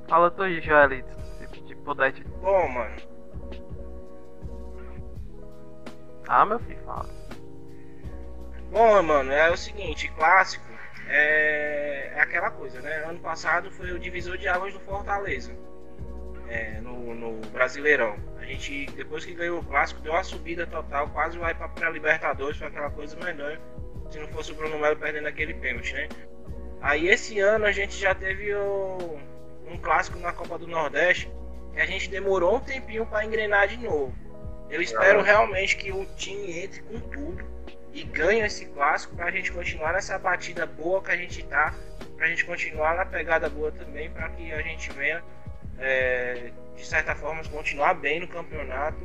Fala 0.07 0.29
tu 0.31 0.43
aí, 0.43 0.61
Joelito. 0.61 1.09
Se 1.37 1.47
te 1.47 1.75
puder 1.77 2.11
te... 2.13 2.23
Bom, 2.41 2.67
mano, 2.69 2.95
Ah, 6.27 6.45
meu 6.45 6.59
filho, 6.59 6.79
fala. 6.85 7.09
Bom, 8.71 9.01
mano, 9.03 9.31
é 9.31 9.49
o 9.51 9.57
seguinte, 9.57 10.09
clássico 10.17 10.65
é, 11.07 12.11
é 12.15 12.21
aquela 12.21 12.51
coisa, 12.51 12.79
né? 12.81 13.03
Ano 13.05 13.19
passado 13.19 13.69
foi 13.71 13.91
o 13.91 13.99
divisor 13.99 14.37
de 14.37 14.47
águas 14.47 14.73
do 14.73 14.79
Fortaleza. 14.79 15.51
é, 16.47 16.79
no, 16.81 17.13
no 17.15 17.41
Brasileirão. 17.49 18.15
A 18.37 18.45
gente, 18.45 18.85
depois 18.95 19.25
que 19.25 19.33
ganhou 19.33 19.59
o 19.59 19.63
clássico, 19.65 20.01
deu 20.01 20.13
uma 20.13 20.23
subida 20.23 20.65
total, 20.67 21.09
quase 21.09 21.37
vai 21.37 21.53
pra, 21.53 21.69
pra 21.69 21.89
Libertadores, 21.89 22.57
foi 22.57 22.67
aquela 22.67 22.89
coisa 22.91 23.15
melhor. 23.17 23.59
Se 24.11 24.19
não 24.19 24.27
fosse 24.27 24.51
o 24.51 24.55
Bruno 24.55 24.77
Melo 24.77 24.95
perdendo 24.97 25.27
aquele 25.27 25.53
pênalti, 25.53 25.93
né? 25.93 26.07
Aí 26.81 27.07
esse 27.07 27.39
ano 27.39 27.65
a 27.65 27.71
gente 27.71 27.95
já 27.97 28.13
teve 28.13 28.53
o- 28.53 29.19
um 29.67 29.77
clássico 29.77 30.19
na 30.19 30.33
Copa 30.33 30.57
do 30.57 30.67
Nordeste 30.67 31.31
que 31.73 31.79
a 31.79 31.85
gente 31.85 32.09
demorou 32.09 32.57
um 32.57 32.59
tempinho 32.59 33.05
para 33.05 33.23
engrenar 33.23 33.67
de 33.67 33.77
novo. 33.77 34.13
Eu 34.69 34.81
espero 34.81 35.21
realmente 35.21 35.77
que 35.77 35.91
o 35.91 36.05
time 36.17 36.59
entre 36.59 36.81
com 36.81 36.99
tudo 36.99 37.45
e 37.93 38.03
ganhe 38.03 38.41
esse 38.41 38.65
clássico 38.67 39.15
para 39.15 39.25
a 39.25 39.31
gente 39.31 39.51
continuar 39.51 39.93
nessa 39.93 40.17
batida 40.17 40.65
boa 40.65 41.01
que 41.01 41.11
a 41.11 41.17
gente 41.17 41.43
tá, 41.43 41.73
para 42.17 42.25
a 42.25 42.29
gente 42.29 42.43
continuar 42.45 42.95
na 42.95 43.05
pegada 43.05 43.49
boa 43.49 43.71
também, 43.71 44.09
para 44.09 44.29
que 44.29 44.51
a 44.51 44.61
gente 44.61 44.91
venha 44.93 45.23
é, 45.79 46.51
de 46.75 46.85
certa 46.85 47.15
forma 47.15 47.43
continuar 47.49 47.93
bem 47.95 48.19
no 48.19 48.27
campeonato 48.27 48.97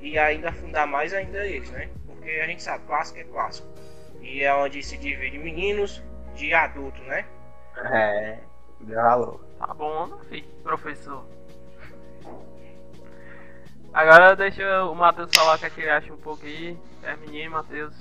e 0.00 0.18
ainda 0.18 0.48
afundar 0.50 0.86
mais 0.86 1.12
ainda 1.14 1.46
eles, 1.46 1.70
né? 1.70 1.88
Porque 2.06 2.30
a 2.30 2.46
gente 2.46 2.62
sabe, 2.62 2.84
clássico 2.86 3.18
é 3.18 3.24
clássico 3.24 3.68
e 4.24 4.42
é 4.42 4.54
onde 4.54 4.82
se 4.82 4.96
divide 4.96 5.38
meninos 5.38 6.02
de 6.34 6.52
adulto, 6.54 7.00
né? 7.02 7.26
É, 7.76 8.38
deu 8.80 8.96
valor. 8.96 9.44
Tá 9.58 9.74
bom, 9.74 10.06
meu 10.06 10.18
filho, 10.20 10.48
professor. 10.62 11.24
Agora 13.92 14.34
deixa 14.34 14.84
o 14.84 14.94
Matheus 14.94 15.30
falar 15.32 15.54
o 15.54 15.58
que, 15.58 15.66
é 15.66 15.70
que 15.70 15.80
ele 15.82 15.90
acha 15.90 16.12
um 16.12 16.16
pouco 16.16 16.44
aí. 16.44 16.76
Terminei, 17.00 17.48
Matheus. 17.48 17.94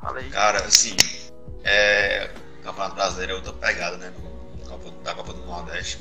Fala 0.00 0.20
aí. 0.20 0.30
Cara, 0.30 0.58
assim, 0.58 0.96
é, 1.64 2.30
o 2.60 2.62
Campeonato 2.62 2.94
Brasileiro 2.94 3.32
é 3.32 3.34
outra 3.36 3.52
pegada, 3.54 3.96
né? 3.96 4.12
Da 5.02 5.14
Copa 5.14 5.32
do 5.32 5.44
Nordeste. 5.44 5.98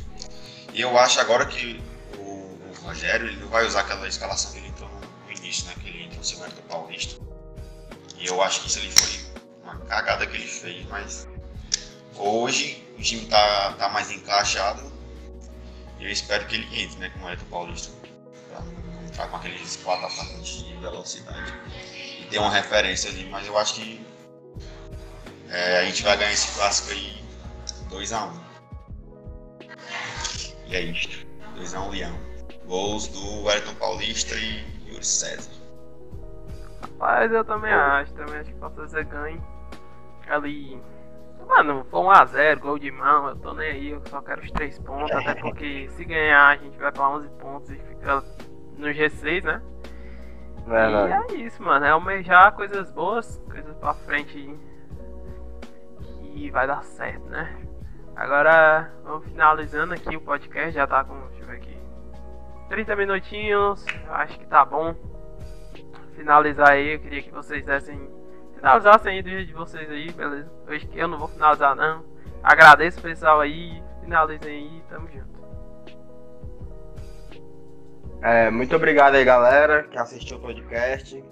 E 0.73 0.81
eu 0.81 0.95
acho 0.99 1.19
agora 1.19 1.45
que 1.47 1.81
o, 2.17 2.21
o 2.21 2.73
Rogério 2.83 3.27
ele 3.27 3.37
não 3.37 3.47
vai 3.47 3.65
usar 3.65 3.81
aquela 3.81 4.07
escalação 4.07 4.51
que 4.51 4.59
ele 4.59 4.67
entrou 4.67 4.87
no, 4.89 4.99
no 4.99 5.31
início, 5.31 5.65
né? 5.65 5.73
Que 5.81 5.89
ele 5.89 6.03
entrou 6.03 6.19
no 6.19 6.23
segundo 6.23 6.53
do 6.53 6.61
Paulista. 6.63 7.19
E 8.19 8.27
eu 8.27 8.41
acho 8.43 8.61
que 8.61 8.67
isso 8.67 8.79
ali 8.79 8.91
foi 8.91 9.41
uma 9.63 9.79
cagada 9.85 10.27
que 10.27 10.35
ele 10.35 10.47
fez, 10.47 10.85
mas 10.87 11.27
hoje 12.15 12.85
o 12.97 13.01
time 13.01 13.25
tá, 13.27 13.73
tá 13.73 13.89
mais 13.89 14.11
encaixado. 14.11 14.91
E 15.97 16.05
eu 16.05 16.11
espero 16.11 16.45
que 16.45 16.55
ele 16.55 16.81
entre, 16.81 16.99
né? 16.99 17.09
Com 17.09 17.25
o 17.25 17.29
Eto 17.29 17.45
Paulista. 17.45 17.91
Pra 18.49 18.61
entrar 19.05 19.27
com 19.27 19.37
aqueles 19.37 19.77
quatro 19.77 20.05
atacantes 20.05 20.63
de 20.63 20.73
velocidade. 20.75 21.53
E 22.19 22.25
ter 22.25 22.39
uma 22.39 22.51
referência 22.51 23.09
ali, 23.09 23.25
mas 23.29 23.47
eu 23.47 23.57
acho 23.57 23.75
que 23.75 24.05
é, 25.49 25.79
a 25.79 25.85
gente 25.85 26.03
vai 26.03 26.17
ganhar 26.17 26.31
esse 26.31 26.53
clássico 26.55 26.91
aí 26.91 27.23
2x1. 27.89 28.39
E 30.67 30.75
é 30.75 30.81
isto. 30.81 31.25
2x1 31.57 31.89
Leão. 31.89 32.19
Gols 32.65 33.07
do 33.07 33.43
Wellington 33.43 33.75
Paulista 33.75 34.35
e 34.35 34.63
Yuri 34.87 35.05
César. 35.05 35.58
Rapaz, 36.99 37.31
eu 37.31 37.45
também 37.45 37.71
acho. 37.71 38.13
Também 38.13 38.39
acho 38.39 38.51
que 38.51 38.57
o 38.57 38.59
Fortaleza 38.59 39.01
ganha. 39.03 39.41
Ali. 40.27 40.81
Mano, 41.47 41.85
foi 41.89 42.01
1x0, 42.01 42.59
gol 42.59 42.77
de 42.77 42.91
mão. 42.91 43.29
Eu 43.29 43.35
tô 43.37 43.53
nem 43.53 43.71
aí. 43.71 43.89
Eu 43.91 44.01
só 44.05 44.21
quero 44.21 44.41
os 44.41 44.51
3 44.51 44.77
pontos. 44.79 45.11
Até 45.15 45.35
porque 45.35 45.87
se 45.89 46.03
ganhar, 46.03 46.49
a 46.49 46.55
gente 46.57 46.77
vai 46.77 46.91
pra 46.91 47.09
11 47.09 47.29
pontos 47.29 47.71
e 47.71 47.75
fica 47.77 48.21
no 48.77 48.87
G6, 48.87 49.43
né? 49.43 49.61
Verdade. 50.67 51.31
E 51.31 51.35
é 51.35 51.37
isso, 51.45 51.63
mano. 51.63 51.85
É 51.85 51.89
almejar 51.89 52.53
coisas 52.53 52.91
boas, 52.91 53.41
coisas 53.49 53.75
pra 53.77 53.93
frente 53.93 54.59
que 56.21 56.51
vai 56.51 56.67
dar 56.67 56.83
certo, 56.83 57.25
né? 57.29 57.57
Agora, 58.15 58.91
vamos 59.03 59.25
finalizando 59.25 59.93
aqui 59.93 60.15
o 60.15 60.21
podcast. 60.21 60.71
Já 60.71 60.85
tá 60.85 61.03
com, 61.03 61.17
deixa 61.29 61.43
eu 61.43 61.47
ver 61.47 61.55
aqui, 61.55 61.77
30 62.67 62.95
minutinhos. 62.95 63.85
Acho 64.09 64.37
que 64.37 64.45
tá 64.45 64.63
bom. 64.63 64.93
Finalizar 66.19 66.71
aí, 66.71 66.95
eu 66.95 66.99
queria 66.99 67.21
que 67.21 67.31
vocês 67.31 67.65
dessem. 67.65 67.97
Finalizassem 68.53 69.13
aí 69.13 69.21
do 69.21 69.29
jeito 69.29 69.47
de 69.47 69.53
vocês 69.53 69.89
aí, 69.89 70.11
beleza? 70.11 70.51
Hoje 70.67 70.85
que 70.85 70.99
eu 70.99 71.07
não 71.07 71.17
vou 71.17 71.29
finalizar, 71.29 71.73
não. 71.73 72.03
Agradeço 72.43 72.99
o 72.99 73.03
pessoal 73.03 73.39
aí. 73.39 73.81
Finalizem 74.01 74.51
aí, 74.51 74.83
tamo 74.89 75.07
junto. 75.07 75.39
É, 78.21 78.51
muito 78.51 78.75
obrigado 78.75 79.15
aí, 79.15 79.23
galera, 79.23 79.83
que 79.83 79.97
assistiu 79.97 80.35
o 80.35 80.41
podcast. 80.41 81.23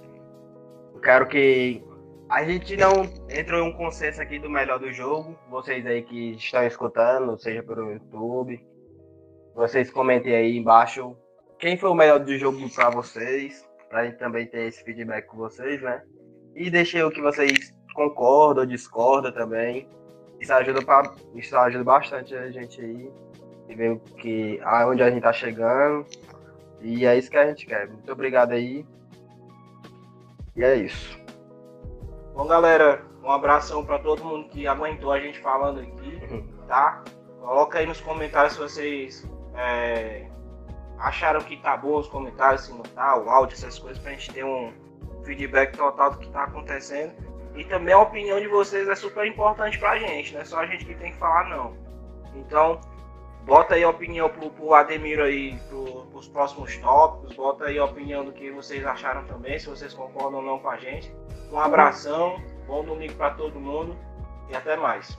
Eu 0.93 1.01
quero 1.01 1.27
que 1.27 1.83
A 2.29 2.45
gente 2.45 2.77
não 2.77 3.03
entrou 3.29 3.59
em 3.59 3.69
um 3.69 3.73
consenso 3.73 4.21
aqui 4.21 4.39
do 4.39 4.49
melhor 4.49 4.79
do 4.79 4.93
jogo. 4.93 5.37
Vocês 5.49 5.85
aí 5.85 6.01
que 6.01 6.31
estão 6.35 6.65
escutando, 6.65 7.37
seja 7.37 7.61
pelo 7.61 7.91
YouTube, 7.91 8.65
vocês 9.53 9.91
comentem 9.91 10.33
aí 10.33 10.55
embaixo 10.55 11.13
quem 11.59 11.75
foi 11.75 11.89
o 11.89 11.95
melhor 11.95 12.19
do 12.19 12.37
jogo 12.37 12.69
para 12.69 12.89
vocês, 12.89 13.66
pra 13.89 14.05
gente 14.05 14.17
também 14.17 14.45
ter 14.45 14.67
esse 14.67 14.83
feedback 14.83 15.25
com 15.27 15.37
vocês, 15.37 15.81
né? 15.81 16.03
E 16.55 16.69
deixem 16.69 17.03
o 17.03 17.11
que 17.11 17.21
vocês 17.21 17.73
concordam 17.93 18.63
ou 18.63 18.67
discordam 18.67 19.31
também. 19.31 19.87
Isso 20.39 20.53
ajuda, 20.53 20.83
pra, 20.83 21.13
isso 21.35 21.57
ajuda 21.57 21.83
bastante 21.83 22.35
a 22.35 22.49
gente 22.51 22.81
aí. 22.81 23.11
E 23.69 23.75
ver 23.75 23.99
que, 24.17 24.59
aonde 24.63 25.03
a 25.03 25.09
gente 25.09 25.23
tá 25.23 25.33
chegando. 25.33 26.05
E 26.81 27.05
é 27.05 27.17
isso 27.17 27.29
que 27.29 27.37
a 27.37 27.47
gente 27.47 27.65
quer. 27.65 27.87
Muito 27.87 28.11
obrigado 28.11 28.51
aí. 28.51 28.85
E 30.55 30.63
é 30.63 30.75
isso. 30.75 31.19
Bom, 32.33 32.47
galera, 32.47 33.01
um 33.23 33.31
abração 33.31 33.83
para 33.83 33.99
todo 33.99 34.23
mundo 34.23 34.47
que 34.49 34.67
aguentou 34.67 35.11
a 35.11 35.19
gente 35.19 35.39
falando 35.39 35.79
aqui, 35.79 36.45
tá? 36.67 37.03
Coloca 37.41 37.79
aí 37.79 37.85
nos 37.85 37.99
comentários 37.99 38.53
se 38.53 38.59
vocês 38.59 39.29
é, 39.55 40.27
acharam 40.99 41.41
que 41.41 41.57
tá 41.57 41.77
bom 41.77 41.97
os 41.97 42.07
comentários, 42.07 42.65
se 42.65 42.71
não 42.71 42.83
tá, 42.83 43.17
o 43.17 43.29
áudio, 43.29 43.55
essas 43.55 43.77
coisas, 43.77 44.01
pra 44.01 44.11
gente 44.11 44.33
ter 44.33 44.43
um 44.43 44.71
feedback 45.23 45.75
total 45.75 46.11
do 46.11 46.19
que 46.19 46.29
tá 46.29 46.43
acontecendo. 46.43 47.13
E 47.55 47.63
também 47.65 47.93
a 47.93 47.99
opinião 47.99 48.39
de 48.39 48.47
vocês 48.47 48.87
é 48.87 48.95
super 48.95 49.25
importante 49.25 49.79
pra 49.79 49.97
gente, 49.97 50.33
não 50.33 50.41
é 50.41 50.45
só 50.45 50.59
a 50.59 50.65
gente 50.65 50.85
que 50.85 50.95
tem 50.95 51.11
que 51.11 51.17
falar, 51.17 51.49
não. 51.49 51.75
Então, 52.35 52.79
bota 53.45 53.75
aí 53.75 53.83
a 53.83 53.89
opinião 53.89 54.29
pro, 54.29 54.49
pro 54.51 54.73
Ademiro 54.73 55.23
aí, 55.23 55.57
pro, 55.69 56.05
pros 56.11 56.27
próximos 56.27 56.77
tópicos, 56.77 57.35
bota 57.35 57.65
aí 57.65 57.79
a 57.79 57.85
opinião 57.85 58.23
do 58.23 58.31
que 58.31 58.51
vocês 58.51 58.85
acharam 58.85 59.23
também, 59.25 59.57
se 59.57 59.67
vocês 59.67 59.93
concordam 59.93 60.39
ou 60.39 60.45
não 60.45 60.59
com 60.59 60.69
a 60.69 60.77
gente. 60.77 61.11
Um 61.51 61.59
abração, 61.59 62.39
bom 62.67 62.83
domingo 62.83 63.15
para 63.15 63.31
todo 63.31 63.59
mundo 63.59 63.97
e 64.49 64.55
até 64.55 64.75
mais. 64.75 65.17